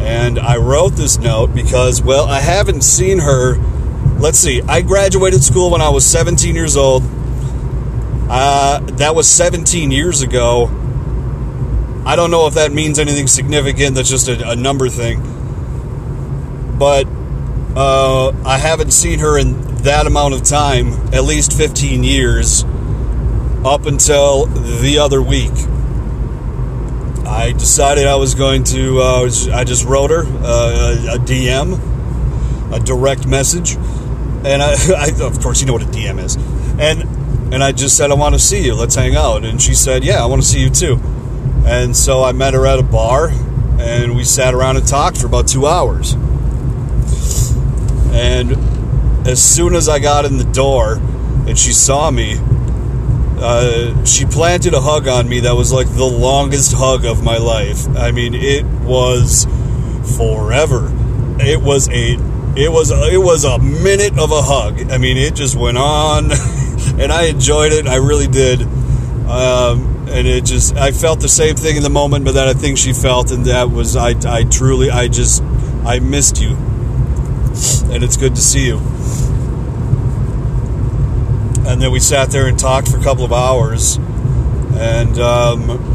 And 0.01 0.37
I 0.37 0.57
wrote 0.57 0.95
this 0.95 1.17
note 1.17 1.53
because, 1.53 2.01
well, 2.01 2.25
I 2.25 2.39
haven't 2.39 2.81
seen 2.81 3.19
her. 3.19 3.57
Let's 4.19 4.39
see, 4.39 4.61
I 4.61 4.81
graduated 4.81 5.43
school 5.43 5.71
when 5.71 5.81
I 5.81 5.89
was 5.89 6.05
17 6.05 6.55
years 6.55 6.77
old. 6.77 7.03
Uh, 8.29 8.79
that 8.97 9.15
was 9.15 9.29
17 9.29 9.91
years 9.91 10.21
ago. 10.21 10.69
I 12.05 12.15
don't 12.15 12.31
know 12.31 12.47
if 12.47 12.55
that 12.55 12.71
means 12.71 12.99
anything 12.99 13.27
significant. 13.27 13.95
That's 13.95 14.09
just 14.09 14.27
a, 14.27 14.49
a 14.49 14.55
number 14.55 14.89
thing. 14.89 15.21
But 16.77 17.07
uh, 17.75 18.33
I 18.45 18.57
haven't 18.57 18.91
seen 18.91 19.19
her 19.19 19.37
in 19.37 19.62
that 19.83 20.07
amount 20.07 20.33
of 20.33 20.43
time, 20.43 20.93
at 21.13 21.23
least 21.23 21.53
15 21.53 22.03
years, 22.03 22.63
up 23.65 23.85
until 23.85 24.45
the 24.45 24.97
other 24.99 25.21
week. 25.21 25.51
I 27.25 27.53
decided 27.53 28.07
I 28.07 28.15
was 28.15 28.35
going 28.35 28.63
to, 28.65 28.99
uh, 28.99 29.29
I 29.53 29.63
just 29.63 29.85
wrote 29.85 30.11
her 30.11 30.23
uh, 30.25 31.15
a 31.15 31.17
DM, 31.19 32.73
a 32.73 32.79
direct 32.79 33.27
message. 33.27 33.75
And 33.75 34.61
I, 34.61 34.73
I, 34.97 35.11
of 35.21 35.39
course, 35.41 35.61
you 35.61 35.67
know 35.67 35.73
what 35.73 35.83
a 35.83 35.87
DM 35.87 36.19
is. 36.23 36.35
And, 36.79 37.53
and 37.53 37.63
I 37.63 37.71
just 37.71 37.97
said, 37.97 38.11
I 38.11 38.15
want 38.15 38.35
to 38.35 38.39
see 38.39 38.63
you. 38.63 38.75
Let's 38.75 38.95
hang 38.95 39.15
out. 39.15 39.45
And 39.45 39.61
she 39.61 39.73
said, 39.73 40.03
Yeah, 40.03 40.23
I 40.23 40.25
want 40.25 40.41
to 40.41 40.47
see 40.47 40.59
you 40.59 40.69
too. 40.69 40.99
And 41.65 41.95
so 41.95 42.23
I 42.23 42.31
met 42.33 42.53
her 42.53 42.65
at 42.65 42.79
a 42.79 42.83
bar 42.83 43.29
and 43.79 44.15
we 44.15 44.23
sat 44.23 44.53
around 44.53 44.77
and 44.77 44.87
talked 44.87 45.17
for 45.17 45.27
about 45.27 45.47
two 45.47 45.65
hours. 45.65 46.13
And 48.11 48.51
as 49.25 49.43
soon 49.43 49.75
as 49.75 49.87
I 49.89 49.99
got 49.99 50.25
in 50.25 50.37
the 50.37 50.43
door 50.43 50.95
and 51.47 51.57
she 51.57 51.73
saw 51.73 52.11
me, 52.11 52.37
uh, 53.39 54.05
she 54.05 54.25
planted 54.25 54.73
a 54.73 54.81
hug 54.81 55.07
on 55.07 55.27
me 55.27 55.41
that 55.41 55.55
was 55.55 55.71
like 55.71 55.87
the 55.87 56.05
longest 56.05 56.73
hug 56.75 57.05
of 57.05 57.23
my 57.23 57.37
life. 57.37 57.87
I 57.97 58.11
mean, 58.11 58.33
it 58.35 58.65
was 58.65 59.45
forever. 60.17 60.91
It 61.39 61.61
was 61.61 61.89
a 61.89 62.17
it 62.55 62.71
was 62.71 62.91
it 62.91 63.19
was 63.19 63.43
a 63.43 63.57
minute 63.59 64.17
of 64.19 64.31
a 64.31 64.41
hug. 64.41 64.91
I 64.91 64.97
mean, 64.97 65.17
it 65.17 65.35
just 65.35 65.55
went 65.55 65.77
on, 65.77 66.31
and 66.99 67.11
I 67.11 67.25
enjoyed 67.25 67.73
it. 67.73 67.87
I 67.87 67.95
really 67.95 68.27
did. 68.27 68.61
Um, 68.61 70.07
and 70.09 70.27
it 70.27 70.45
just 70.45 70.75
I 70.75 70.91
felt 70.91 71.19
the 71.19 71.29
same 71.29 71.55
thing 71.55 71.75
in 71.75 71.83
the 71.83 71.89
moment, 71.89 72.23
but 72.23 72.33
that 72.33 72.47
I 72.47 72.53
think 72.53 72.77
she 72.77 72.93
felt, 72.93 73.31
and 73.31 73.45
that 73.45 73.71
was 73.71 73.95
I 73.95 74.13
I 74.25 74.43
truly 74.43 74.91
I 74.91 75.07
just 75.07 75.41
I 75.85 75.99
missed 75.99 76.41
you 76.41 76.55
and 77.93 78.03
it's 78.03 78.17
good 78.17 78.35
to 78.35 78.41
see 78.41 78.65
you. 78.65 78.79
And 81.65 81.81
then 81.81 81.91
we 81.91 81.99
sat 81.99 82.29
there 82.29 82.47
and 82.47 82.59
talked 82.59 82.89
for 82.89 82.97
a 82.97 83.03
couple 83.03 83.23
of 83.23 83.33
hours, 83.33 83.97
and 84.75 85.17
um, 85.17 85.93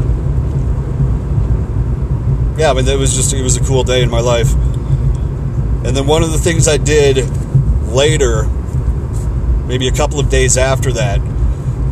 yeah, 2.57 2.71
I 2.71 2.73
mean, 2.73 2.87
it 2.87 2.97
was 2.97 3.15
just 3.15 3.33
it 3.33 3.41
was 3.41 3.55
a 3.55 3.63
cool 3.63 3.83
day 3.83 4.01
in 4.01 4.09
my 4.09 4.19
life. 4.19 4.53
And 4.53 5.95
then 5.95 6.07
one 6.07 6.23
of 6.23 6.31
the 6.31 6.37
things 6.37 6.67
I 6.67 6.77
did 6.77 7.17
later, 7.87 8.47
maybe 9.65 9.87
a 9.87 9.93
couple 9.93 10.19
of 10.19 10.29
days 10.29 10.57
after 10.57 10.91
that, 10.91 11.21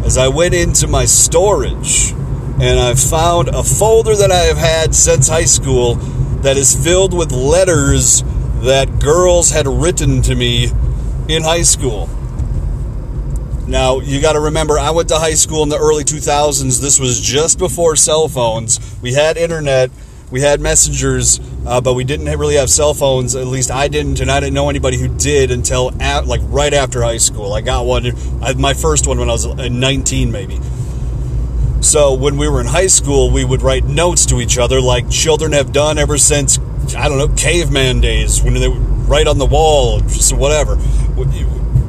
is 0.05 0.17
I 0.17 0.27
went 0.27 0.53
into 0.53 0.87
my 0.87 1.05
storage 1.05 2.11
and 2.59 2.79
I 2.79 2.95
found 2.95 3.49
a 3.49 3.63
folder 3.63 4.15
that 4.15 4.31
I 4.31 4.39
have 4.39 4.57
had 4.57 4.93
since 4.93 5.29
high 5.29 5.45
school 5.45 5.95
that 6.41 6.57
is 6.57 6.75
filled 6.75 7.13
with 7.13 7.31
letters 7.31 8.23
that 8.61 8.99
girls 8.99 9.51
had 9.51 9.67
written 9.67 10.21
to 10.23 10.35
me 10.35 10.71
in 11.29 11.43
high 11.43 11.61
school. 11.61 12.09
Now, 13.67 13.99
you 13.99 14.21
got 14.21 14.34
to 14.34 14.39
remember, 14.39 14.80
I 14.80 14.91
went 14.91 15.10
to 15.10 15.17
high 15.17 15.34
school 15.34 15.62
in 15.63 15.69
the 15.69 15.77
early 15.77 16.06
2000s. 16.06 16.80
This 16.80 16.99
was 16.99 17.19
just 17.19 17.60
before 17.60 17.95
cell 17.97 18.30
phones. 18.30 18.97
We 19.01 19.13
had 19.13 19.36
internet, 19.36 19.91
we 20.32 20.39
had 20.39 20.62
messengers, 20.62 21.41
uh, 21.65 21.82
but 21.82 21.93
we 21.93 22.06
didn't 22.06 22.27
really 22.39 22.56
have 22.56 22.69
cell 22.69 22.93
phones. 22.93 23.36
At 23.36 23.45
least 23.47 23.69
I 23.69 23.89
didn't, 23.89 24.21
and 24.21 24.32
I 24.32 24.39
didn't 24.39 24.53
know 24.53 24.69
anybody 24.69 24.97
who 24.97 25.10
did 25.10 25.51
until 25.51 25.91
at, 26.01 26.27
like 26.27 26.41
right 26.45 26.73
after 26.73 27.01
high 27.01 27.17
school. 27.17 27.53
I 27.53 27.62
got 27.62 27.86
one, 27.86 28.06
I, 28.41 28.53
my 28.53 28.73
first 28.73 29.06
one 29.06 29.19
when 29.19 29.30
I 29.30 29.34
was 29.34 29.45
19, 29.45 30.32
maybe. 30.32 30.60
So 31.82 32.13
when 32.13 32.38
we 32.38 32.47
were 32.47 32.62
in 32.62 32.67
high 32.67 32.88
school, 32.88 33.32
we 33.32 33.43
would 33.43 33.62
write 33.62 33.84
notes 33.84 34.25
to 34.27 34.39
each 34.39 34.58
other 34.58 34.80
like 34.80 35.10
children 35.10 35.51
have 35.51 35.73
done 35.73 35.97
ever 35.97 36.17
since 36.17 36.58
I 36.95 37.10
don't 37.10 37.17
know, 37.17 37.27
caveman 37.36 37.99
days 37.99 38.41
when 38.41 38.53
they 38.53 38.67
were 38.67 38.80
right 38.80 39.27
on 39.27 39.38
the 39.38 39.45
wall, 39.45 39.99
just 39.99 40.34
whatever. 40.36 40.77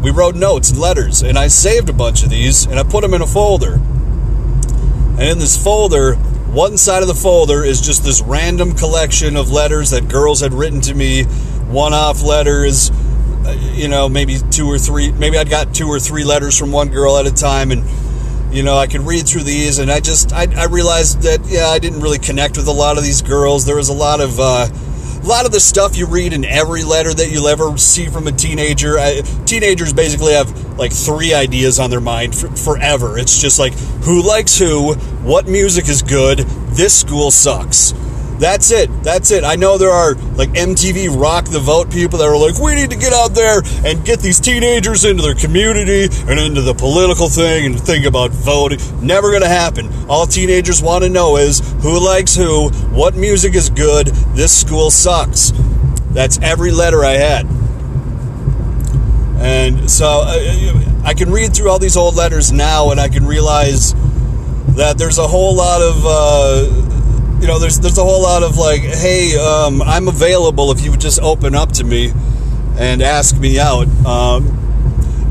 We 0.03 0.11
wrote 0.11 0.37
notes 0.37 0.71
and 0.71 0.79
letters, 0.79 1.23
and 1.23 1.37
I 1.37 1.49
saved 1.49 1.89
a 1.89 1.93
bunch 1.93 2.23
of 2.23 2.31
these 2.31 2.67
and 2.67 2.79
I 2.79 2.85
put 2.85 3.03
them 3.03 3.15
in 3.15 3.23
a 3.23 3.27
folder. 3.27 3.75
And 3.75 5.23
in 5.23 5.39
this 5.39 5.63
folder, 5.63 6.15
one 6.15 6.79
side 6.79 7.03
of 7.03 7.09
the 7.09 7.15
folder 7.15 7.65
is 7.65 7.81
just 7.81 8.05
this 8.05 8.23
random 8.23 8.73
collection 8.73 9.37
of 9.37 9.51
letters 9.51 9.91
that 9.91 10.09
girls 10.09 10.41
had 10.41 10.55
written 10.55 10.81
to 10.83 10.95
me, 10.95 11.25
one 11.25 11.93
off 11.93 12.23
letters, 12.23 12.91
uh, 12.91 13.57
you 13.75 13.89
know, 13.89 14.09
maybe 14.09 14.39
two 14.51 14.67
or 14.67 14.79
three, 14.79 15.13
maybe 15.13 15.37
I'd 15.37 15.51
got 15.51 15.75
two 15.75 15.89
or 15.89 15.99
three 15.99 16.25
letters 16.25 16.57
from 16.57 16.73
one 16.73 16.89
girl 16.89 17.19
at 17.19 17.27
a 17.27 17.35
time, 17.35 17.71
and 17.73 17.85
you 18.55 18.63
know, 18.63 18.79
I 18.79 18.87
could 18.87 19.03
read 19.03 19.29
through 19.29 19.43
these, 19.43 19.79
and 19.79 19.91
I 19.91 20.01
just 20.01 20.33
I, 20.33 20.47
I 20.57 20.67
realized 20.67 21.23
that 21.23 21.41
yeah, 21.47 21.67
I 21.67 21.79
didn't 21.79 22.01
really 22.01 22.19
connect 22.19 22.57
with 22.57 22.67
a 22.67 22.73
lot 22.73 22.97
of 22.97 23.05
these 23.05 23.21
girls. 23.21 23.67
There 23.67 23.77
was 23.77 23.91
a 23.91 23.95
lot 23.95 24.21
of 24.21 24.41
uh, 24.41 24.69
lot 25.29 25.45
of 25.45 25.53
the 25.53 25.61
stuff 25.61 25.99
you 25.99 26.07
read 26.07 26.33
in 26.33 26.43
every 26.47 26.83
letter 26.83 27.13
that 27.13 27.31
you'll 27.31 27.49
ever 27.49 27.77
see 27.77 28.07
from 28.07 28.27
a 28.27 28.33
teenager. 28.33 28.99
I, 28.99 29.21
teenagers 29.45 29.93
basically 29.93 30.33
have 30.33 30.79
like 30.79 30.91
three 30.91 31.35
ideas 31.35 31.79
on 31.79 31.91
their 31.91 32.01
mind 32.01 32.35
for, 32.35 32.49
forever. 32.57 33.19
It's 33.19 33.39
just 33.39 33.59
like 33.59 33.75
who 34.05 34.23
likes 34.23 34.59
who, 34.59 34.95
what 34.95 35.47
music 35.47 35.87
is 35.89 36.01
good, 36.01 36.39
this 36.71 36.99
school 36.99 37.31
sucks. 37.31 37.93
That's 38.39 38.71
it. 38.71 38.89
That's 39.03 39.33
it. 39.33 39.43
I 39.43 39.57
know 39.57 39.79
there 39.79 39.91
are 39.91 40.15
like 40.15 40.51
MTV 40.51 41.21
Rock 41.21 41.47
the 41.47 41.59
Vote 41.59 41.91
people 41.91 42.21
that 42.21 42.29
are 42.29 42.37
like, 42.37 42.61
we 42.61 42.77
need 42.77 42.91
to 42.91 42.97
get 42.97 43.13
out 43.13 43.35
there 43.35 43.63
and 43.85 44.05
get 44.05 44.21
these 44.21 44.39
teenagers 44.39 45.05
into 45.05 45.23
their 45.23 45.35
community 45.35 46.05
and 46.05 46.39
into 46.39 46.63
the 46.63 46.75
political 46.75 47.29
thing 47.29 47.67
and 47.67 47.81
think 47.81 48.07
about 48.07 48.31
voting. 48.31 48.79
Never 49.05 49.31
going 49.31 49.43
to 49.43 49.49
happen. 49.49 49.91
All 50.09 50.25
teenagers 50.25 50.81
want 50.81 51.03
to 51.03 51.11
know 51.11 51.37
is 51.37 51.59
who 51.83 52.05
likes 52.05 52.37
who, 52.37 52.71
what 52.95 53.17
music 53.17 53.57
is 53.57 53.71
good, 53.71 54.07
this 54.07 54.57
school 54.57 54.93
sucks. 54.93 55.53
That's 56.11 56.39
every 56.41 56.71
letter 56.71 57.05
I 57.05 57.15
had. 57.15 57.47
And 59.41 59.91
so 59.91 60.23
uh, 60.25 61.03
I 61.05 61.15
can 61.15 61.33
read 61.33 61.55
through 61.55 61.71
all 61.71 61.81
these 61.81 61.97
old 61.97 62.15
letters 62.15 62.53
now 62.53 62.93
and 62.93 63.01
I 63.01 63.09
can 63.09 63.27
realize 63.27 63.95
that 64.77 64.95
there's 64.97 65.19
a 65.19 65.27
whole 65.27 65.57
lot 65.57 65.83
of. 65.83 66.07
Uh, 66.07 66.88
you 67.41 67.47
know, 67.47 67.59
there's 67.59 67.79
there's 67.79 67.99
a 67.99 68.03
whole 68.03 68.23
lot 68.23 68.43
of 68.43 68.57
like, 68.57 68.81
hey, 68.81 69.37
um, 69.39 69.81
I'm 69.83 70.09
available 70.09 70.73
if 70.73 70.83
you 70.83 70.91
would 70.91 71.01
just 71.01 71.21
open 71.21 71.55
up 71.55 71.73
to 71.73 71.85
me 71.85 72.13
and 72.77 73.03
ask 73.03 73.39
me 73.39 73.59
out. 73.59 73.87
Um, 74.05 74.55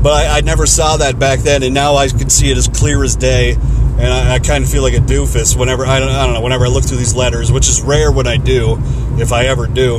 but 0.02 0.12
I, 0.12 0.38
I, 0.38 0.40
never 0.42 0.64
saw 0.64 0.98
that 0.98 1.18
back 1.18 1.40
then, 1.40 1.62
and 1.62 1.74
now 1.74 1.96
I 1.96 2.08
can 2.08 2.30
see 2.30 2.50
it 2.50 2.56
as 2.56 2.68
clear 2.68 3.02
as 3.02 3.16
day. 3.16 3.52
And 3.52 4.06
I, 4.06 4.34
I 4.34 4.38
kind 4.38 4.62
of 4.62 4.70
feel 4.70 4.82
like 4.82 4.94
a 4.94 4.98
doofus 4.98 5.58
whenever 5.58 5.84
I 5.84 5.98
don't, 5.98 6.08
I 6.08 6.24
don't 6.24 6.34
know 6.34 6.40
whenever 6.40 6.66
I 6.66 6.68
look 6.68 6.84
through 6.84 6.98
these 6.98 7.16
letters, 7.16 7.50
which 7.50 7.68
is 7.68 7.82
rare 7.82 8.12
when 8.12 8.28
I 8.28 8.36
do, 8.36 8.78
if 9.18 9.32
I 9.32 9.46
ever 9.46 9.66
do. 9.66 9.96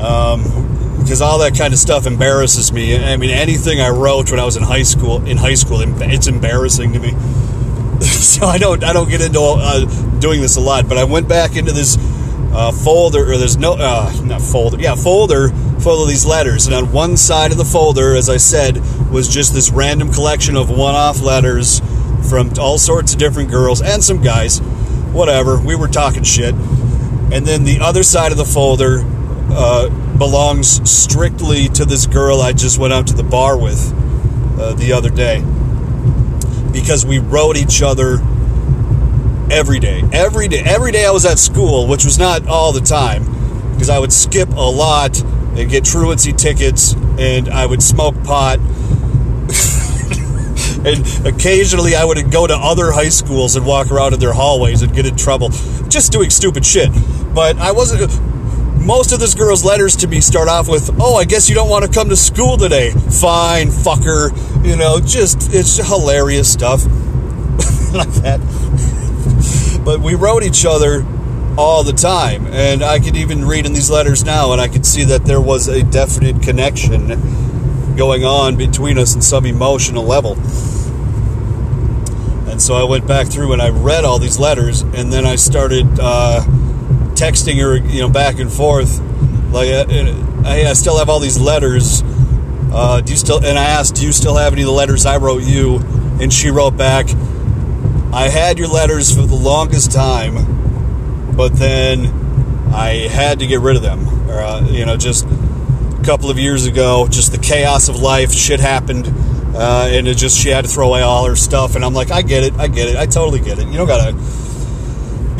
Um, 0.00 0.74
because 0.98 1.20
all 1.20 1.38
that 1.40 1.56
kind 1.56 1.74
of 1.74 1.78
stuff 1.78 2.06
embarrasses 2.06 2.72
me. 2.72 2.96
I 2.96 3.16
mean, 3.18 3.30
anything 3.30 3.80
I 3.80 3.90
wrote 3.90 4.30
when 4.30 4.40
I 4.40 4.44
was 4.44 4.56
in 4.56 4.62
high 4.62 4.82
school, 4.82 5.24
in 5.26 5.36
high 5.36 5.54
school, 5.54 5.80
it's 5.82 6.26
embarrassing 6.26 6.94
to 6.94 6.98
me. 6.98 7.12
so 8.22 8.46
I 8.46 8.58
don't 8.58 8.82
I 8.84 8.92
don't 8.92 9.08
get 9.08 9.20
into 9.20 9.40
uh, 9.40 10.18
doing 10.18 10.40
this 10.40 10.56
a 10.56 10.60
lot, 10.60 10.88
but 10.88 10.98
I 10.98 11.04
went 11.04 11.28
back 11.28 11.56
into 11.56 11.72
this 11.72 11.96
uh, 12.52 12.70
folder 12.70 13.32
or 13.32 13.36
there's 13.36 13.56
no 13.56 13.74
uh, 13.74 14.12
not 14.22 14.40
folder 14.40 14.80
yeah 14.80 14.94
folder 14.94 15.48
full 15.80 16.02
of 16.02 16.08
these 16.08 16.24
letters, 16.24 16.66
and 16.66 16.74
on 16.74 16.92
one 16.92 17.16
side 17.16 17.52
of 17.52 17.58
the 17.58 17.64
folder, 17.64 18.14
as 18.16 18.28
I 18.28 18.38
said, 18.38 18.76
was 19.10 19.28
just 19.28 19.52
this 19.52 19.70
random 19.70 20.12
collection 20.12 20.56
of 20.56 20.70
one 20.70 20.94
off 20.94 21.20
letters 21.20 21.80
from 22.28 22.52
all 22.58 22.78
sorts 22.78 23.12
of 23.12 23.18
different 23.18 23.50
girls 23.50 23.82
and 23.82 24.02
some 24.02 24.22
guys. 24.22 24.60
Whatever. 25.12 25.60
We 25.60 25.76
were 25.76 25.88
talking 25.88 26.24
shit. 26.24 26.54
And 26.54 27.46
then 27.46 27.64
the 27.64 27.78
other 27.80 28.02
side 28.02 28.32
of 28.32 28.38
the 28.38 28.44
folder 28.44 29.00
uh, 29.50 29.88
belongs 30.16 30.88
strictly 30.90 31.68
to 31.68 31.84
this 31.84 32.06
girl 32.06 32.40
I 32.40 32.52
just 32.52 32.78
went 32.78 32.92
out 32.92 33.08
to 33.08 33.14
the 33.14 33.22
bar 33.22 33.58
with 33.58 33.92
uh, 34.58 34.74
the 34.74 34.92
other 34.92 35.10
day. 35.10 35.42
Because 36.74 37.06
we 37.06 37.18
wrote 37.18 37.56
each 37.56 37.80
other 37.80 38.18
every 39.50 39.80
day. 39.80 40.02
Every 40.12 40.48
day. 40.48 40.62
Every 40.62 40.92
day 40.92 41.06
I 41.06 41.10
was 41.10 41.24
at 41.24 41.38
school, 41.38 41.86
which 41.86 42.04
was 42.04 42.18
not 42.18 42.46
all 42.46 42.72
the 42.72 42.82
time, 42.82 43.24
because 43.72 43.88
I 43.88 43.98
would 43.98 44.12
skip 44.12 44.50
a 44.50 44.70
lot 44.70 45.18
and 45.56 45.70
get 45.70 45.86
truancy 45.86 46.32
tickets, 46.32 46.92
and 47.18 47.48
I 47.48 47.64
would 47.64 47.82
smoke 47.82 48.14
pot. 48.24 48.58
and 50.84 51.26
occasionally 51.26 51.94
I 51.94 52.04
would 52.04 52.30
go 52.30 52.46
to 52.46 52.54
other 52.54 52.92
high 52.92 53.08
schools 53.08 53.56
and 53.56 53.64
walk 53.64 53.90
around 53.90 54.12
in 54.12 54.20
their 54.20 54.34
hallways 54.34 54.82
and 54.82 54.92
get 54.92 55.06
in 55.06 55.16
trouble 55.16 55.48
just 55.88 56.12
doing 56.12 56.28
stupid 56.28 56.66
shit. 56.66 56.90
But 57.34 57.58
I 57.58 57.72
wasn't. 57.72 58.33
Most 58.84 59.12
of 59.12 59.18
this 59.20 59.34
girl's 59.34 59.64
letters 59.64 59.96
to 59.96 60.08
me 60.08 60.20
start 60.20 60.46
off 60.46 60.68
with, 60.68 60.90
"Oh, 61.00 61.16
I 61.16 61.24
guess 61.24 61.48
you 61.48 61.54
don't 61.54 61.70
want 61.70 61.86
to 61.86 61.90
come 61.90 62.10
to 62.10 62.16
school 62.16 62.58
today." 62.58 62.90
Fine, 62.90 63.68
fucker. 63.68 64.30
You 64.62 64.76
know, 64.76 65.00
just 65.00 65.54
it's 65.54 65.76
hilarious 65.76 66.52
stuff 66.52 66.84
like 67.94 68.12
that. 68.22 68.40
But 69.82 70.00
we 70.00 70.14
wrote 70.14 70.42
each 70.42 70.66
other 70.66 71.02
all 71.56 71.82
the 71.82 71.94
time, 71.94 72.46
and 72.48 72.82
I 72.82 72.98
could 72.98 73.16
even 73.16 73.46
read 73.46 73.64
in 73.64 73.72
these 73.72 73.90
letters 73.90 74.22
now, 74.22 74.52
and 74.52 74.60
I 74.60 74.68
could 74.68 74.84
see 74.84 75.04
that 75.04 75.24
there 75.24 75.40
was 75.40 75.66
a 75.66 75.82
definite 75.82 76.42
connection 76.42 77.96
going 77.96 78.24
on 78.24 78.56
between 78.56 78.98
us 78.98 79.14
in 79.14 79.22
some 79.22 79.46
emotional 79.46 80.04
level. 80.04 80.32
And 82.50 82.60
so 82.60 82.74
I 82.74 82.84
went 82.84 83.06
back 83.06 83.28
through 83.28 83.52
and 83.52 83.62
I 83.62 83.70
read 83.70 84.04
all 84.04 84.18
these 84.18 84.38
letters, 84.38 84.82
and 84.82 85.10
then 85.10 85.24
I 85.24 85.36
started 85.36 85.86
uh, 85.98 86.44
texting 87.24 87.60
her, 87.60 87.76
you 87.76 88.00
know, 88.00 88.08
back 88.08 88.38
and 88.38 88.52
forth. 88.52 89.00
Like, 89.50 89.68
uh, 89.70 89.86
I, 90.44 90.66
I 90.68 90.72
still 90.74 90.98
have 90.98 91.08
all 91.08 91.20
these 91.20 91.40
letters. 91.40 92.02
Uh, 92.72 93.00
do 93.00 93.12
you 93.12 93.18
still? 93.18 93.38
And 93.38 93.58
I 93.58 93.64
asked, 93.64 93.94
do 93.96 94.06
you 94.06 94.12
still 94.12 94.36
have 94.36 94.52
any 94.52 94.62
of 94.62 94.66
the 94.66 94.72
letters 94.72 95.06
I 95.06 95.16
wrote 95.16 95.42
you? 95.42 95.78
And 96.20 96.32
she 96.32 96.50
wrote 96.50 96.76
back, 96.76 97.06
I 98.12 98.28
had 98.28 98.58
your 98.58 98.68
letters 98.68 99.14
for 99.14 99.22
the 99.22 99.34
longest 99.34 99.90
time, 99.90 101.34
but 101.36 101.54
then 101.54 102.06
I 102.72 103.08
had 103.08 103.40
to 103.40 103.46
get 103.46 103.60
rid 103.60 103.76
of 103.76 103.82
them. 103.82 104.30
Or, 104.30 104.40
uh, 104.40 104.66
you 104.68 104.84
know, 104.84 104.96
just 104.96 105.24
a 105.24 106.02
couple 106.04 106.30
of 106.30 106.38
years 106.38 106.66
ago, 106.66 107.08
just 107.08 107.32
the 107.32 107.38
chaos 107.38 107.88
of 107.88 107.96
life, 107.96 108.32
shit 108.32 108.60
happened 108.60 109.06
uh, 109.54 109.88
and 109.90 110.08
it 110.08 110.16
just 110.16 110.38
she 110.38 110.48
had 110.48 110.64
to 110.64 110.70
throw 110.70 110.88
away 110.88 111.02
all 111.02 111.26
her 111.26 111.36
stuff, 111.36 111.76
and 111.76 111.84
I'm 111.84 111.94
like, 111.94 112.10
I 112.10 112.22
get 112.22 112.42
it, 112.42 112.54
I 112.54 112.66
get 112.66 112.88
it, 112.88 112.96
I 112.96 113.06
totally 113.06 113.38
get 113.38 113.58
it. 113.58 113.66
You 113.68 113.74
don't 113.74 113.86
gotta 113.86 114.12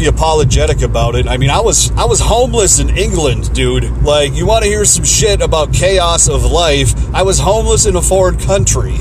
be 0.05 0.09
apologetic 0.09 0.83
about 0.83 1.14
it. 1.14 1.27
I 1.27 1.38
mean, 1.38 1.49
I 1.49 1.61
was 1.61 1.90
I 1.93 2.05
was 2.05 2.21
homeless 2.21 2.79
in 2.79 2.90
England, 2.90 3.55
dude. 3.55 3.85
Like, 4.03 4.35
you 4.35 4.47
want 4.47 4.64
to 4.64 4.69
hear 4.69 4.85
some 4.85 5.05
shit 5.05 5.40
about 5.40 5.73
chaos 5.73 6.29
of 6.29 6.45
life? 6.45 6.93
I 7.14 7.23
was 7.23 7.38
homeless 7.38 7.87
in 7.87 7.97
a 7.97 8.03
foreign 8.03 8.38
country, 8.38 8.97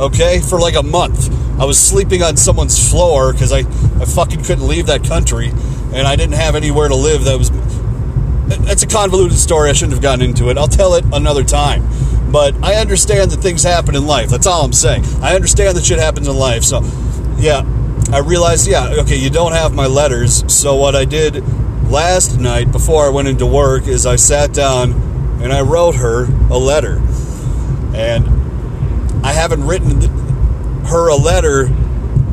okay, 0.00 0.40
for 0.40 0.58
like 0.58 0.74
a 0.74 0.82
month. 0.82 1.30
I 1.60 1.64
was 1.64 1.78
sleeping 1.78 2.24
on 2.24 2.36
someone's 2.36 2.90
floor 2.90 3.32
because 3.32 3.52
I 3.52 3.60
I 4.00 4.04
fucking 4.04 4.42
couldn't 4.42 4.66
leave 4.66 4.86
that 4.86 5.04
country, 5.04 5.50
and 5.92 6.08
I 6.08 6.16
didn't 6.16 6.34
have 6.34 6.56
anywhere 6.56 6.88
to 6.88 6.96
live. 6.96 7.24
That 7.24 7.38
was 7.38 7.50
that's 8.66 8.82
a 8.82 8.88
convoluted 8.88 9.38
story. 9.38 9.70
I 9.70 9.74
shouldn't 9.74 9.92
have 9.92 10.02
gotten 10.02 10.24
into 10.24 10.50
it. 10.50 10.58
I'll 10.58 10.66
tell 10.66 10.94
it 10.94 11.04
another 11.12 11.44
time. 11.44 11.86
But 12.32 12.56
I 12.64 12.74
understand 12.74 13.30
that 13.30 13.40
things 13.40 13.62
happen 13.62 13.94
in 13.94 14.06
life. 14.06 14.28
That's 14.28 14.46
all 14.46 14.64
I'm 14.64 14.72
saying. 14.72 15.04
I 15.22 15.36
understand 15.36 15.76
that 15.76 15.84
shit 15.84 16.00
happens 16.00 16.26
in 16.26 16.36
life. 16.36 16.64
So, 16.64 16.82
yeah, 17.38 17.62
I 18.12 18.20
realized, 18.20 18.66
yeah, 18.66 18.94
okay, 19.00 19.16
you 19.16 19.30
don't 19.30 19.52
have 19.52 19.74
my 19.74 19.86
letters. 19.86 20.44
So, 20.52 20.76
what 20.76 20.96
I 20.96 21.04
did 21.04 21.42
last 21.88 22.38
night 22.38 22.72
before 22.72 23.06
I 23.06 23.10
went 23.10 23.28
into 23.28 23.46
work 23.46 23.86
is 23.86 24.06
I 24.06 24.16
sat 24.16 24.52
down 24.52 24.92
and 25.42 25.52
I 25.52 25.60
wrote 25.60 25.96
her 25.96 26.24
a 26.50 26.58
letter. 26.58 27.02
And 27.94 28.26
I 29.24 29.32
haven't 29.32 29.66
written 29.66 30.00
her 30.86 31.08
a 31.08 31.16
letter 31.16 31.66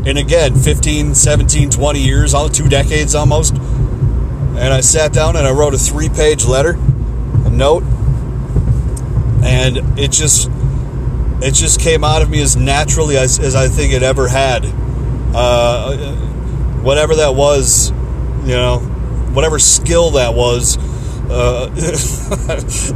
in 0.05 0.17
again 0.17 0.55
15, 0.55 1.15
17, 1.15 1.69
20 1.69 1.99
years, 1.99 2.33
all 2.33 2.49
two 2.49 2.69
decades 2.69 3.15
almost. 3.15 3.55
And 3.55 4.73
I 4.73 4.81
sat 4.81 5.11
down 5.11 5.35
and 5.35 5.45
I 5.45 5.51
wrote 5.51 5.73
a 5.73 5.77
three 5.77 6.09
page 6.09 6.45
letter, 6.45 6.77
a 7.45 7.49
note 7.49 7.83
and 9.45 9.99
it 9.99 10.11
just 10.11 10.49
it 11.41 11.53
just 11.53 11.79
came 11.79 12.03
out 12.03 12.21
of 12.21 12.29
me 12.29 12.41
as 12.41 12.55
naturally 12.55 13.17
as, 13.17 13.39
as 13.39 13.55
I 13.55 13.67
think 13.67 13.93
it 13.93 14.01
ever 14.01 14.27
had. 14.27 14.65
Uh, 15.35 16.15
whatever 16.81 17.15
that 17.15 17.35
was, 17.35 17.91
you 18.41 18.55
know, 18.55 18.79
whatever 19.33 19.59
skill 19.59 20.11
that 20.11 20.33
was 20.33 20.77
uh, 21.29 21.67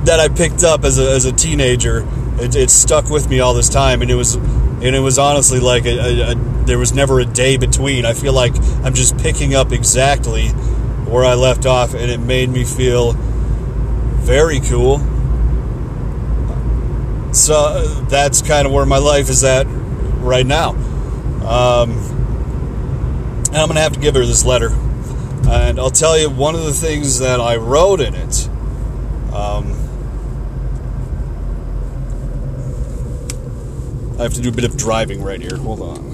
that 0.05 0.19
I 0.19 0.29
picked 0.29 0.63
up 0.63 0.83
as 0.83 0.99
a, 0.99 1.11
as 1.11 1.25
a 1.25 1.33
teenager, 1.33 2.07
it, 2.39 2.55
it, 2.55 2.69
stuck 2.69 3.09
with 3.09 3.29
me 3.29 3.41
all 3.41 3.53
this 3.53 3.69
time, 3.69 4.01
and 4.01 4.09
it 4.09 4.15
was 4.15 4.35
and 4.35 4.95
it 4.95 5.01
was 5.01 5.19
honestly 5.19 5.59
like 5.59 5.85
a, 5.85 5.97
a, 5.97 6.31
a, 6.31 6.35
there 6.65 6.79
was 6.79 6.93
never 6.93 7.19
a 7.19 7.25
day 7.25 7.57
between. 7.57 8.05
I 8.05 8.13
feel 8.13 8.33
like 8.33 8.55
I'm 8.83 8.93
just 8.93 9.17
picking 9.17 9.55
up 9.55 9.71
exactly 9.71 10.49
where 11.09 11.25
I 11.25 11.33
left 11.33 11.65
off, 11.65 11.93
and 11.93 12.09
it 12.09 12.19
made 12.19 12.49
me 12.49 12.63
feel 12.63 13.13
very 14.23 14.59
cool 14.61 14.99
so 17.31 17.83
that's 18.09 18.41
kind 18.41 18.65
of 18.65 18.73
where 18.73 18.85
my 18.85 18.97
life 18.97 19.29
is 19.29 19.43
at 19.43 19.65
right 20.19 20.45
now. 20.45 20.71
Um, 21.45 22.08
I'm 23.57 23.67
going 23.67 23.75
to 23.75 23.81
have 23.81 23.93
to 23.93 23.99
give 23.99 24.15
her 24.15 24.25
this 24.25 24.45
letter. 24.45 24.69
And 25.49 25.79
I'll 25.79 25.89
tell 25.89 26.17
you 26.17 26.29
one 26.29 26.53
of 26.53 26.63
the 26.63 26.73
things 26.73 27.19
that 27.19 27.39
I 27.39 27.55
wrote 27.55 27.99
in 27.99 28.13
it. 28.13 28.47
Um, 29.33 29.73
I 34.19 34.23
have 34.23 34.33
to 34.33 34.41
do 34.41 34.49
a 34.49 34.51
bit 34.51 34.65
of 34.65 34.77
driving 34.77 35.23
right 35.23 35.41
here. 35.41 35.57
Hold 35.57 35.81
on. 35.81 36.09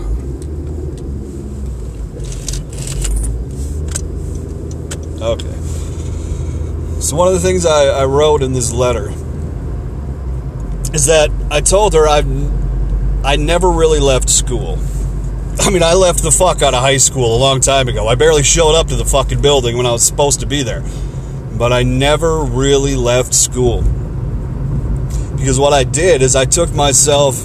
Okay. 5.22 5.56
So, 7.02 7.16
one 7.16 7.28
of 7.28 7.34
the 7.34 7.40
things 7.40 7.66
I, 7.66 7.86
I 7.86 8.06
wrote 8.06 8.44
in 8.44 8.54
this 8.54 8.72
letter 8.72 9.10
is 10.94 11.08
that 11.08 11.30
I 11.52 11.62
told 11.62 11.94
her 11.94 12.08
I 12.08 12.20
I 13.24 13.36
never 13.36 13.70
really 13.70 14.00
left 14.00 14.30
school. 14.30 14.78
I 15.60 15.70
mean, 15.70 15.84
I 15.84 15.94
left 15.94 16.22
the 16.22 16.32
fuck 16.32 16.62
out 16.62 16.74
of 16.74 16.82
high 16.82 16.98
school 16.98 17.36
a 17.36 17.40
long 17.40 17.62
time 17.62 17.88
ago. 17.88 18.08
I 18.08 18.16
barely 18.16 18.44
showed 18.44 18.76
up 18.76 18.88
to 18.88 18.96
the 18.96 19.06
fucking 19.06 19.42
building 19.42 19.78
when 19.78 19.86
I 19.86 19.92
was 19.92 20.06
supposed 20.06 20.40
to 20.42 20.46
be 20.46 20.64
there. 20.64 20.84
But 21.58 21.72
I 21.72 21.84
never 21.84 22.44
really 22.44 22.96
left 22.96 23.34
school. 23.34 23.82
Because 25.38 25.60
what 25.60 25.74
I 25.74 25.84
did 25.84 26.22
is 26.22 26.36
I 26.36 26.46
took 26.46 26.74
myself 26.74 27.44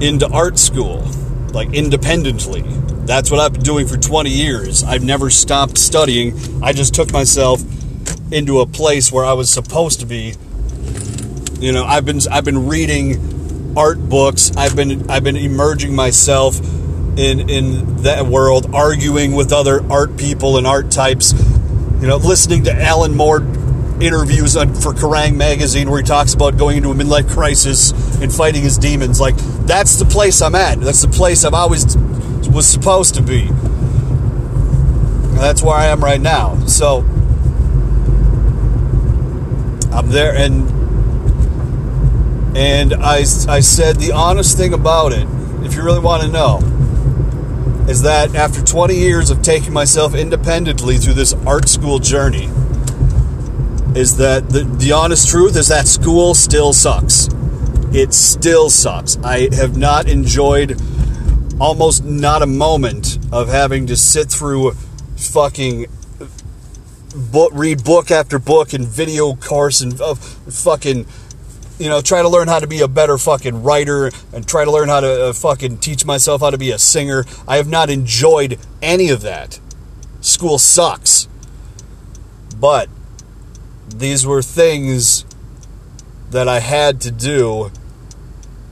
into 0.00 0.28
art 0.28 0.58
school, 0.58 1.06
like 1.52 1.72
independently. 1.74 2.62
That's 3.06 3.30
what 3.30 3.40
I've 3.40 3.52
been 3.52 3.62
doing 3.62 3.86
for 3.86 3.96
20 3.96 4.30
years. 4.30 4.82
I've 4.82 5.04
never 5.04 5.30
stopped 5.30 5.78
studying. 5.78 6.62
I 6.62 6.72
just 6.72 6.94
took 6.94 7.12
myself 7.12 7.60
into 8.32 8.60
a 8.60 8.66
place 8.66 9.12
where 9.12 9.24
I 9.24 9.34
was 9.34 9.50
supposed 9.50 10.00
to 10.00 10.06
be 10.06 10.34
you 11.60 11.72
know, 11.72 11.84
I've 11.84 12.04
been 12.04 12.20
I've 12.30 12.44
been 12.44 12.66
reading 12.66 13.74
art 13.76 13.98
books. 13.98 14.54
I've 14.56 14.76
been 14.76 15.08
I've 15.10 15.24
been 15.24 15.36
emerging 15.36 15.94
myself 15.94 16.58
in 17.16 17.48
in 17.48 17.96
that 18.02 18.26
world, 18.26 18.74
arguing 18.74 19.32
with 19.32 19.52
other 19.52 19.80
art 19.90 20.16
people 20.16 20.58
and 20.58 20.66
art 20.66 20.90
types. 20.90 21.32
You 22.00 22.06
know, 22.06 22.16
listening 22.16 22.64
to 22.64 22.72
Alan 22.72 23.16
Moore 23.16 23.40
interviews 24.00 24.56
on, 24.56 24.74
for 24.74 24.92
Kerrang 24.92 25.36
magazine 25.36 25.90
where 25.90 26.00
he 26.00 26.06
talks 26.06 26.34
about 26.34 26.58
going 26.58 26.76
into 26.76 26.90
a 26.90 26.94
midlife 26.94 27.30
crisis 27.30 27.92
and 28.20 28.32
fighting 28.32 28.62
his 28.62 28.76
demons. 28.78 29.20
Like 29.20 29.36
that's 29.66 29.96
the 29.98 30.04
place 30.04 30.42
I'm 30.42 30.54
at. 30.54 30.80
That's 30.80 31.02
the 31.02 31.08
place 31.08 31.44
I've 31.44 31.54
always 31.54 31.96
was 32.48 32.66
supposed 32.66 33.14
to 33.14 33.22
be. 33.22 33.48
That's 35.38 35.62
where 35.62 35.74
I 35.74 35.86
am 35.86 36.02
right 36.02 36.20
now. 36.20 36.58
So 36.66 36.98
I'm 39.92 40.10
there 40.10 40.34
and 40.34 40.76
and 42.56 42.94
I, 42.94 43.18
I 43.18 43.60
said 43.60 43.96
the 43.96 44.12
honest 44.12 44.56
thing 44.56 44.72
about 44.72 45.12
it, 45.12 45.28
if 45.62 45.74
you 45.74 45.82
really 45.82 46.00
want 46.00 46.22
to 46.22 46.28
know, 46.28 46.60
is 47.88 48.02
that 48.02 48.34
after 48.34 48.62
20 48.62 48.94
years 48.94 49.30
of 49.30 49.42
taking 49.42 49.72
myself 49.72 50.14
independently 50.14 50.96
through 50.96 51.14
this 51.14 51.34
art 51.46 51.68
school 51.68 51.98
journey, 51.98 52.48
is 53.96 54.18
that 54.18 54.50
the, 54.50 54.64
the 54.78 54.92
honest 54.92 55.28
truth 55.28 55.56
is 55.56 55.68
that 55.68 55.88
school 55.88 56.34
still 56.34 56.72
sucks. 56.72 57.28
It 57.92 58.12
still 58.12 58.68
sucks. 58.68 59.16
I 59.18 59.54
have 59.54 59.76
not 59.76 60.06
enjoyed 60.08 60.78
almost 61.58 62.04
not 62.04 62.42
a 62.42 62.46
moment 62.46 63.18
of 63.32 63.48
having 63.48 63.86
to 63.86 63.96
sit 63.96 64.30
through 64.30 64.72
fucking 65.16 65.86
book, 67.16 67.52
read 67.54 67.84
book 67.84 68.10
after 68.10 68.38
book 68.38 68.74
and 68.74 68.86
video 68.86 69.34
course 69.34 69.80
and 69.80 69.98
uh, 70.00 70.14
fucking 70.14 71.06
you 71.78 71.88
know, 71.88 72.00
try 72.00 72.22
to 72.22 72.28
learn 72.28 72.48
how 72.48 72.58
to 72.58 72.66
be 72.66 72.80
a 72.80 72.88
better 72.88 73.18
fucking 73.18 73.62
writer 73.62 74.10
and 74.32 74.46
try 74.46 74.64
to 74.64 74.70
learn 74.70 74.88
how 74.88 75.00
to 75.00 75.26
uh, 75.26 75.32
fucking 75.32 75.78
teach 75.78 76.04
myself 76.04 76.40
how 76.40 76.50
to 76.50 76.58
be 76.58 76.70
a 76.70 76.78
singer. 76.78 77.24
I 77.46 77.56
have 77.56 77.68
not 77.68 77.90
enjoyed 77.90 78.58
any 78.80 79.10
of 79.10 79.22
that. 79.22 79.60
School 80.20 80.58
sucks. 80.58 81.28
But 82.58 82.88
these 83.88 84.26
were 84.26 84.42
things 84.42 85.24
that 86.30 86.48
I 86.48 86.60
had 86.60 87.00
to 87.02 87.10
do 87.10 87.70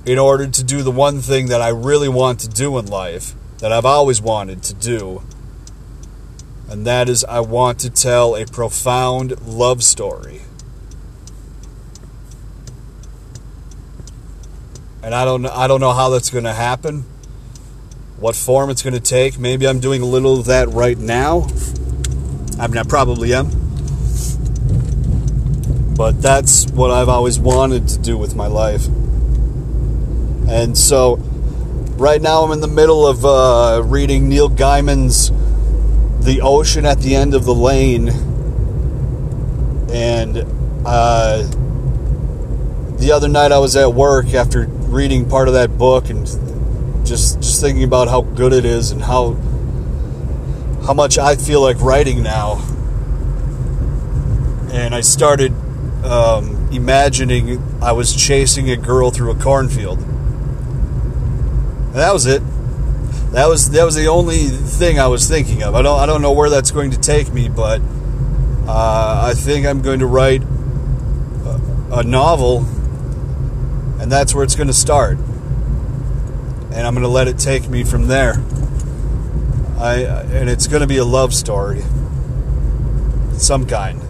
in 0.07 0.19
order 0.19 0.47
to 0.47 0.65
do 0.65 0.83
the 0.83 0.91
one 0.91 1.21
thing 1.21 1.47
that 1.47 1.63
I 1.63 1.69
really 1.69 2.09
want 2.09 2.41
to 2.41 2.49
do 2.49 2.77
in 2.79 2.87
life, 2.87 3.35
that 3.59 3.73
I've 3.73 3.87
always 3.87 4.21
wanted 4.21 4.63
to 4.65 4.75
do. 4.75 5.23
And 6.69 6.87
that 6.87 7.09
is, 7.09 7.25
I 7.25 7.41
want 7.41 7.79
to 7.81 7.91
tell 7.91 8.35
a 8.35 8.47
profound 8.47 9.47
love 9.47 9.83
story. 9.83 10.43
And 15.05 15.15
I 15.15 15.27
don't, 15.27 15.45
I 15.45 15.67
don't 15.67 15.81
know 15.81 15.93
how 15.93 16.09
that's 16.09 16.31
going 16.31 16.45
to 16.45 16.53
happen, 16.55 17.05
what 18.19 18.35
form 18.35 18.71
it's 18.71 18.83
going 18.83 18.95
to 18.95 19.01
take. 19.01 19.39
Maybe 19.39 19.69
I'm 19.69 19.79
doing 19.79 20.01
a 20.01 20.07
little 20.07 20.41
of 20.41 20.47
that 20.47 20.71
right 20.71 20.97
now. 20.97 21.47
I 22.59 22.69
mean, 22.69 22.79
I 22.79 22.85
probably 22.85 23.35
am. 23.35 23.51
But 25.95 26.23
that's 26.23 26.67
what 26.71 26.91
I've 26.91 27.11
always 27.11 27.39
wanted 27.39 27.87
to 27.89 27.99
do 27.99 28.17
with 28.17 28.35
my 28.35 28.47
life. 28.47 28.87
And 30.49 30.77
so, 30.77 31.17
right 31.97 32.23
now, 32.23 32.43
I'm 32.43 32.53
in 32.53 32.61
the 32.61 32.67
middle 32.67 33.07
of 33.07 33.27
uh, 33.27 33.83
reading 33.85 34.31
Neil 34.31 34.49
Gaiman's 34.49 35.31
The 36.25 36.41
Ocean 36.41 36.87
at 36.87 37.01
the 37.01 37.15
End 37.15 37.35
of 37.35 37.45
the 37.45 37.55
Lane. 37.55 38.09
And 39.93 40.39
uh, 40.87 41.43
the 42.97 43.13
other 43.13 43.29
night, 43.29 43.53
I 43.53 43.59
was 43.59 43.77
at 43.77 43.93
work 43.93 44.33
after 44.33 44.67
reading 44.95 45.29
part 45.29 45.49
of 45.49 45.55
that 45.55 45.77
book 45.77 46.09
and 46.09 46.25
just 47.05 47.41
just 47.41 47.61
thinking 47.61 47.83
about 47.85 48.09
how 48.09 48.23
good 48.23 48.53
it 48.53 48.65
is 48.65 48.93
and 48.93 49.03
how 49.03 49.33
how 50.87 50.95
much 50.95 51.19
I 51.19 51.37
feel 51.37 51.61
like 51.61 51.81
writing 51.81 52.23
now. 52.23 52.63
And 54.73 54.95
I 54.95 55.01
started 55.01 55.53
um, 56.05 56.69
imagining 56.73 57.63
I 57.83 57.93
was 57.93 58.15
chasing 58.15 58.71
a 58.71 58.77
girl 58.77 59.11
through 59.11 59.31
a 59.31 59.35
cornfield. 59.35 59.99
And 59.99 61.95
that 61.95 62.13
was 62.13 62.27
it. 62.27 62.43
That 63.33 63.49
was 63.49 63.71
that 63.71 63.85
was 63.85 63.95
the 63.97 64.07
only 64.07 64.47
thing 64.47 65.01
I 65.01 65.09
was 65.09 65.29
thinking 65.29 65.63
of. 65.63 65.75
I 65.75 65.83
don't 65.83 65.99
I 65.99 66.07
don't 66.07 66.23
know 66.23 66.33
where 66.33 66.51
that's 66.51 66.71
going 66.71 66.93
to 66.93 67.01
take 67.01 67.33
me, 67.33 67.49
but 67.49 67.81
uh, 68.67 69.25
I 69.27 69.35
think 69.35 69.67
I'm 69.67 69.83
going 69.83 69.99
to 70.01 70.07
write 70.07 70.43
a, 70.43 71.99
a 71.99 72.03
novel, 72.03 72.65
and 74.05 74.13
that's 74.13 74.35
where 74.35 74.45
it's 74.45 74.55
going 74.55 74.67
to 74.67 74.75
start. 74.75 75.17
And 75.17 76.87
I'm 76.87 76.93
going 76.93 77.03
to 77.03 77.09
let 77.09 77.27
it 77.27 77.39
take 77.39 77.69
me 77.71 77.85
from 77.85 78.07
there. 78.07 78.35
I 79.79 80.03
and 80.31 80.51
it's 80.51 80.67
going 80.67 80.83
to 80.83 80.87
be 80.87 80.99
a 80.99 81.05
love 81.05 81.33
story, 81.33 81.83
some 83.39 83.67
kind 83.67 84.05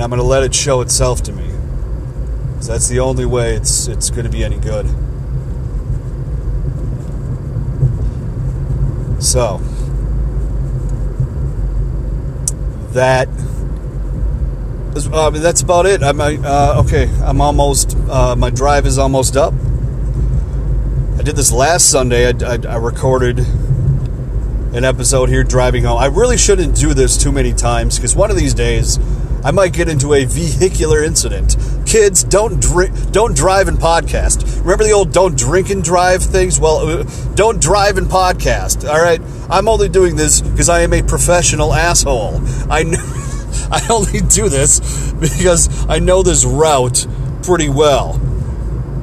and 0.00 0.04
I'm 0.04 0.08
going 0.08 0.22
to 0.22 0.26
let 0.26 0.42
it 0.44 0.54
show 0.54 0.80
itself 0.80 1.22
to 1.24 1.32
me. 1.32 1.46
Because 2.52 2.68
that's 2.68 2.88
the 2.88 3.00
only 3.00 3.26
way 3.26 3.54
it's 3.54 3.86
it's 3.86 4.08
going 4.08 4.24
to 4.24 4.30
be 4.30 4.42
any 4.42 4.58
good. 4.58 4.86
So 9.22 9.58
that 12.94 13.28
uh, 14.96 15.30
that's 15.30 15.62
about 15.62 15.86
it. 15.86 16.02
I'm 16.02 16.20
uh, 16.20 16.82
okay. 16.84 17.08
I'm 17.22 17.40
almost. 17.40 17.96
Uh, 18.08 18.34
my 18.36 18.50
drive 18.50 18.86
is 18.86 18.98
almost 18.98 19.36
up. 19.36 19.54
I 21.18 21.22
did 21.22 21.36
this 21.36 21.52
last 21.52 21.90
Sunday. 21.90 22.26
I, 22.26 22.54
I, 22.54 22.58
I 22.68 22.76
recorded 22.76 23.40
an 24.72 24.84
episode 24.84 25.28
here 25.28 25.42
driving 25.42 25.84
home. 25.84 25.98
I 25.98 26.06
really 26.06 26.38
shouldn't 26.38 26.76
do 26.76 26.94
this 26.94 27.16
too 27.16 27.32
many 27.32 27.52
times 27.52 27.96
because 27.96 28.14
one 28.14 28.30
of 28.30 28.36
these 28.36 28.54
days 28.54 28.98
I 29.42 29.52
might 29.52 29.72
get 29.72 29.88
into 29.88 30.12
a 30.12 30.24
vehicular 30.26 31.02
incident. 31.02 31.56
Kids, 31.86 32.22
don't 32.22 32.60
drink, 32.60 33.10
don't 33.10 33.34
drive 33.34 33.68
and 33.68 33.78
podcast. 33.78 34.60
Remember 34.60 34.84
the 34.84 34.92
old 34.92 35.12
"don't 35.12 35.36
drink 35.36 35.70
and 35.70 35.82
drive" 35.82 36.22
things? 36.22 36.60
Well, 36.60 36.86
uh, 36.86 37.02
don't 37.34 37.60
drive 37.60 37.96
and 37.96 38.06
podcast. 38.06 38.88
All 38.88 39.00
right, 39.00 39.20
I'm 39.48 39.68
only 39.68 39.88
doing 39.88 40.16
this 40.16 40.40
because 40.40 40.68
I 40.68 40.80
am 40.82 40.92
a 40.92 41.02
professional 41.02 41.72
asshole. 41.72 42.40
I 42.70 42.82
know, 42.82 42.98
I 43.72 43.86
only 43.90 44.20
do 44.20 44.48
this 44.48 45.12
because 45.12 45.86
I 45.88 45.98
know 45.98 46.22
this 46.22 46.44
route 46.44 47.06
pretty 47.42 47.68
well. 47.68 48.20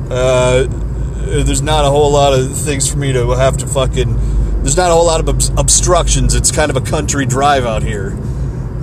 Uh, 0.10 0.66
there's 0.68 1.62
not 1.62 1.86
a 1.86 1.90
whole 1.90 2.12
lot 2.12 2.34
of 2.34 2.56
things 2.58 2.90
for 2.90 2.98
me 2.98 3.14
to 3.14 3.32
have 3.32 3.58
to 3.58 3.68
fucking. 3.68 4.62
There's 4.62 4.78
not 4.78 4.92
a 4.92 4.94
whole 4.94 5.06
lot 5.06 5.20
of 5.20 5.58
obstructions. 5.58 6.34
It's 6.34 6.52
kind 6.52 6.70
of 6.70 6.78
a 6.78 6.82
country 6.82 7.26
drive 7.26 7.66
out 7.66 7.84
here 7.84 8.18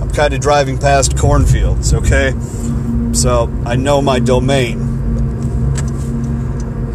I'm 0.01 0.11
kind 0.11 0.33
of 0.33 0.39
driving 0.39 0.77
past 0.77 1.17
cornfields, 1.17 1.93
okay? 1.93 2.33
So 3.13 3.51
I 3.65 3.75
know 3.75 4.01
my 4.01 4.19
domain. 4.19 4.79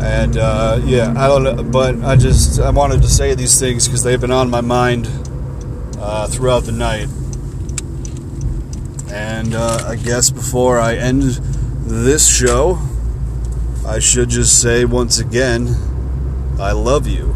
And 0.00 0.36
uh, 0.36 0.80
yeah, 0.84 1.14
I 1.16 1.26
don't 1.26 1.42
know, 1.42 1.62
but 1.62 2.02
I 2.04 2.16
just 2.16 2.60
I 2.60 2.70
wanted 2.70 3.02
to 3.02 3.08
say 3.08 3.34
these 3.34 3.58
things 3.58 3.86
because 3.88 4.02
they've 4.02 4.20
been 4.20 4.30
on 4.30 4.48
my 4.48 4.60
mind 4.60 5.08
uh, 5.98 6.26
throughout 6.28 6.64
the 6.64 6.72
night. 6.72 7.08
And 9.12 9.54
uh, 9.54 9.84
I 9.88 9.96
guess 9.96 10.30
before 10.30 10.78
I 10.78 10.94
end 10.94 11.22
this 11.22 12.28
show, 12.28 12.78
I 13.86 13.98
should 13.98 14.28
just 14.28 14.60
say 14.62 14.84
once 14.84 15.18
again, 15.18 15.74
I 16.60 16.72
love 16.72 17.06
you. 17.06 17.34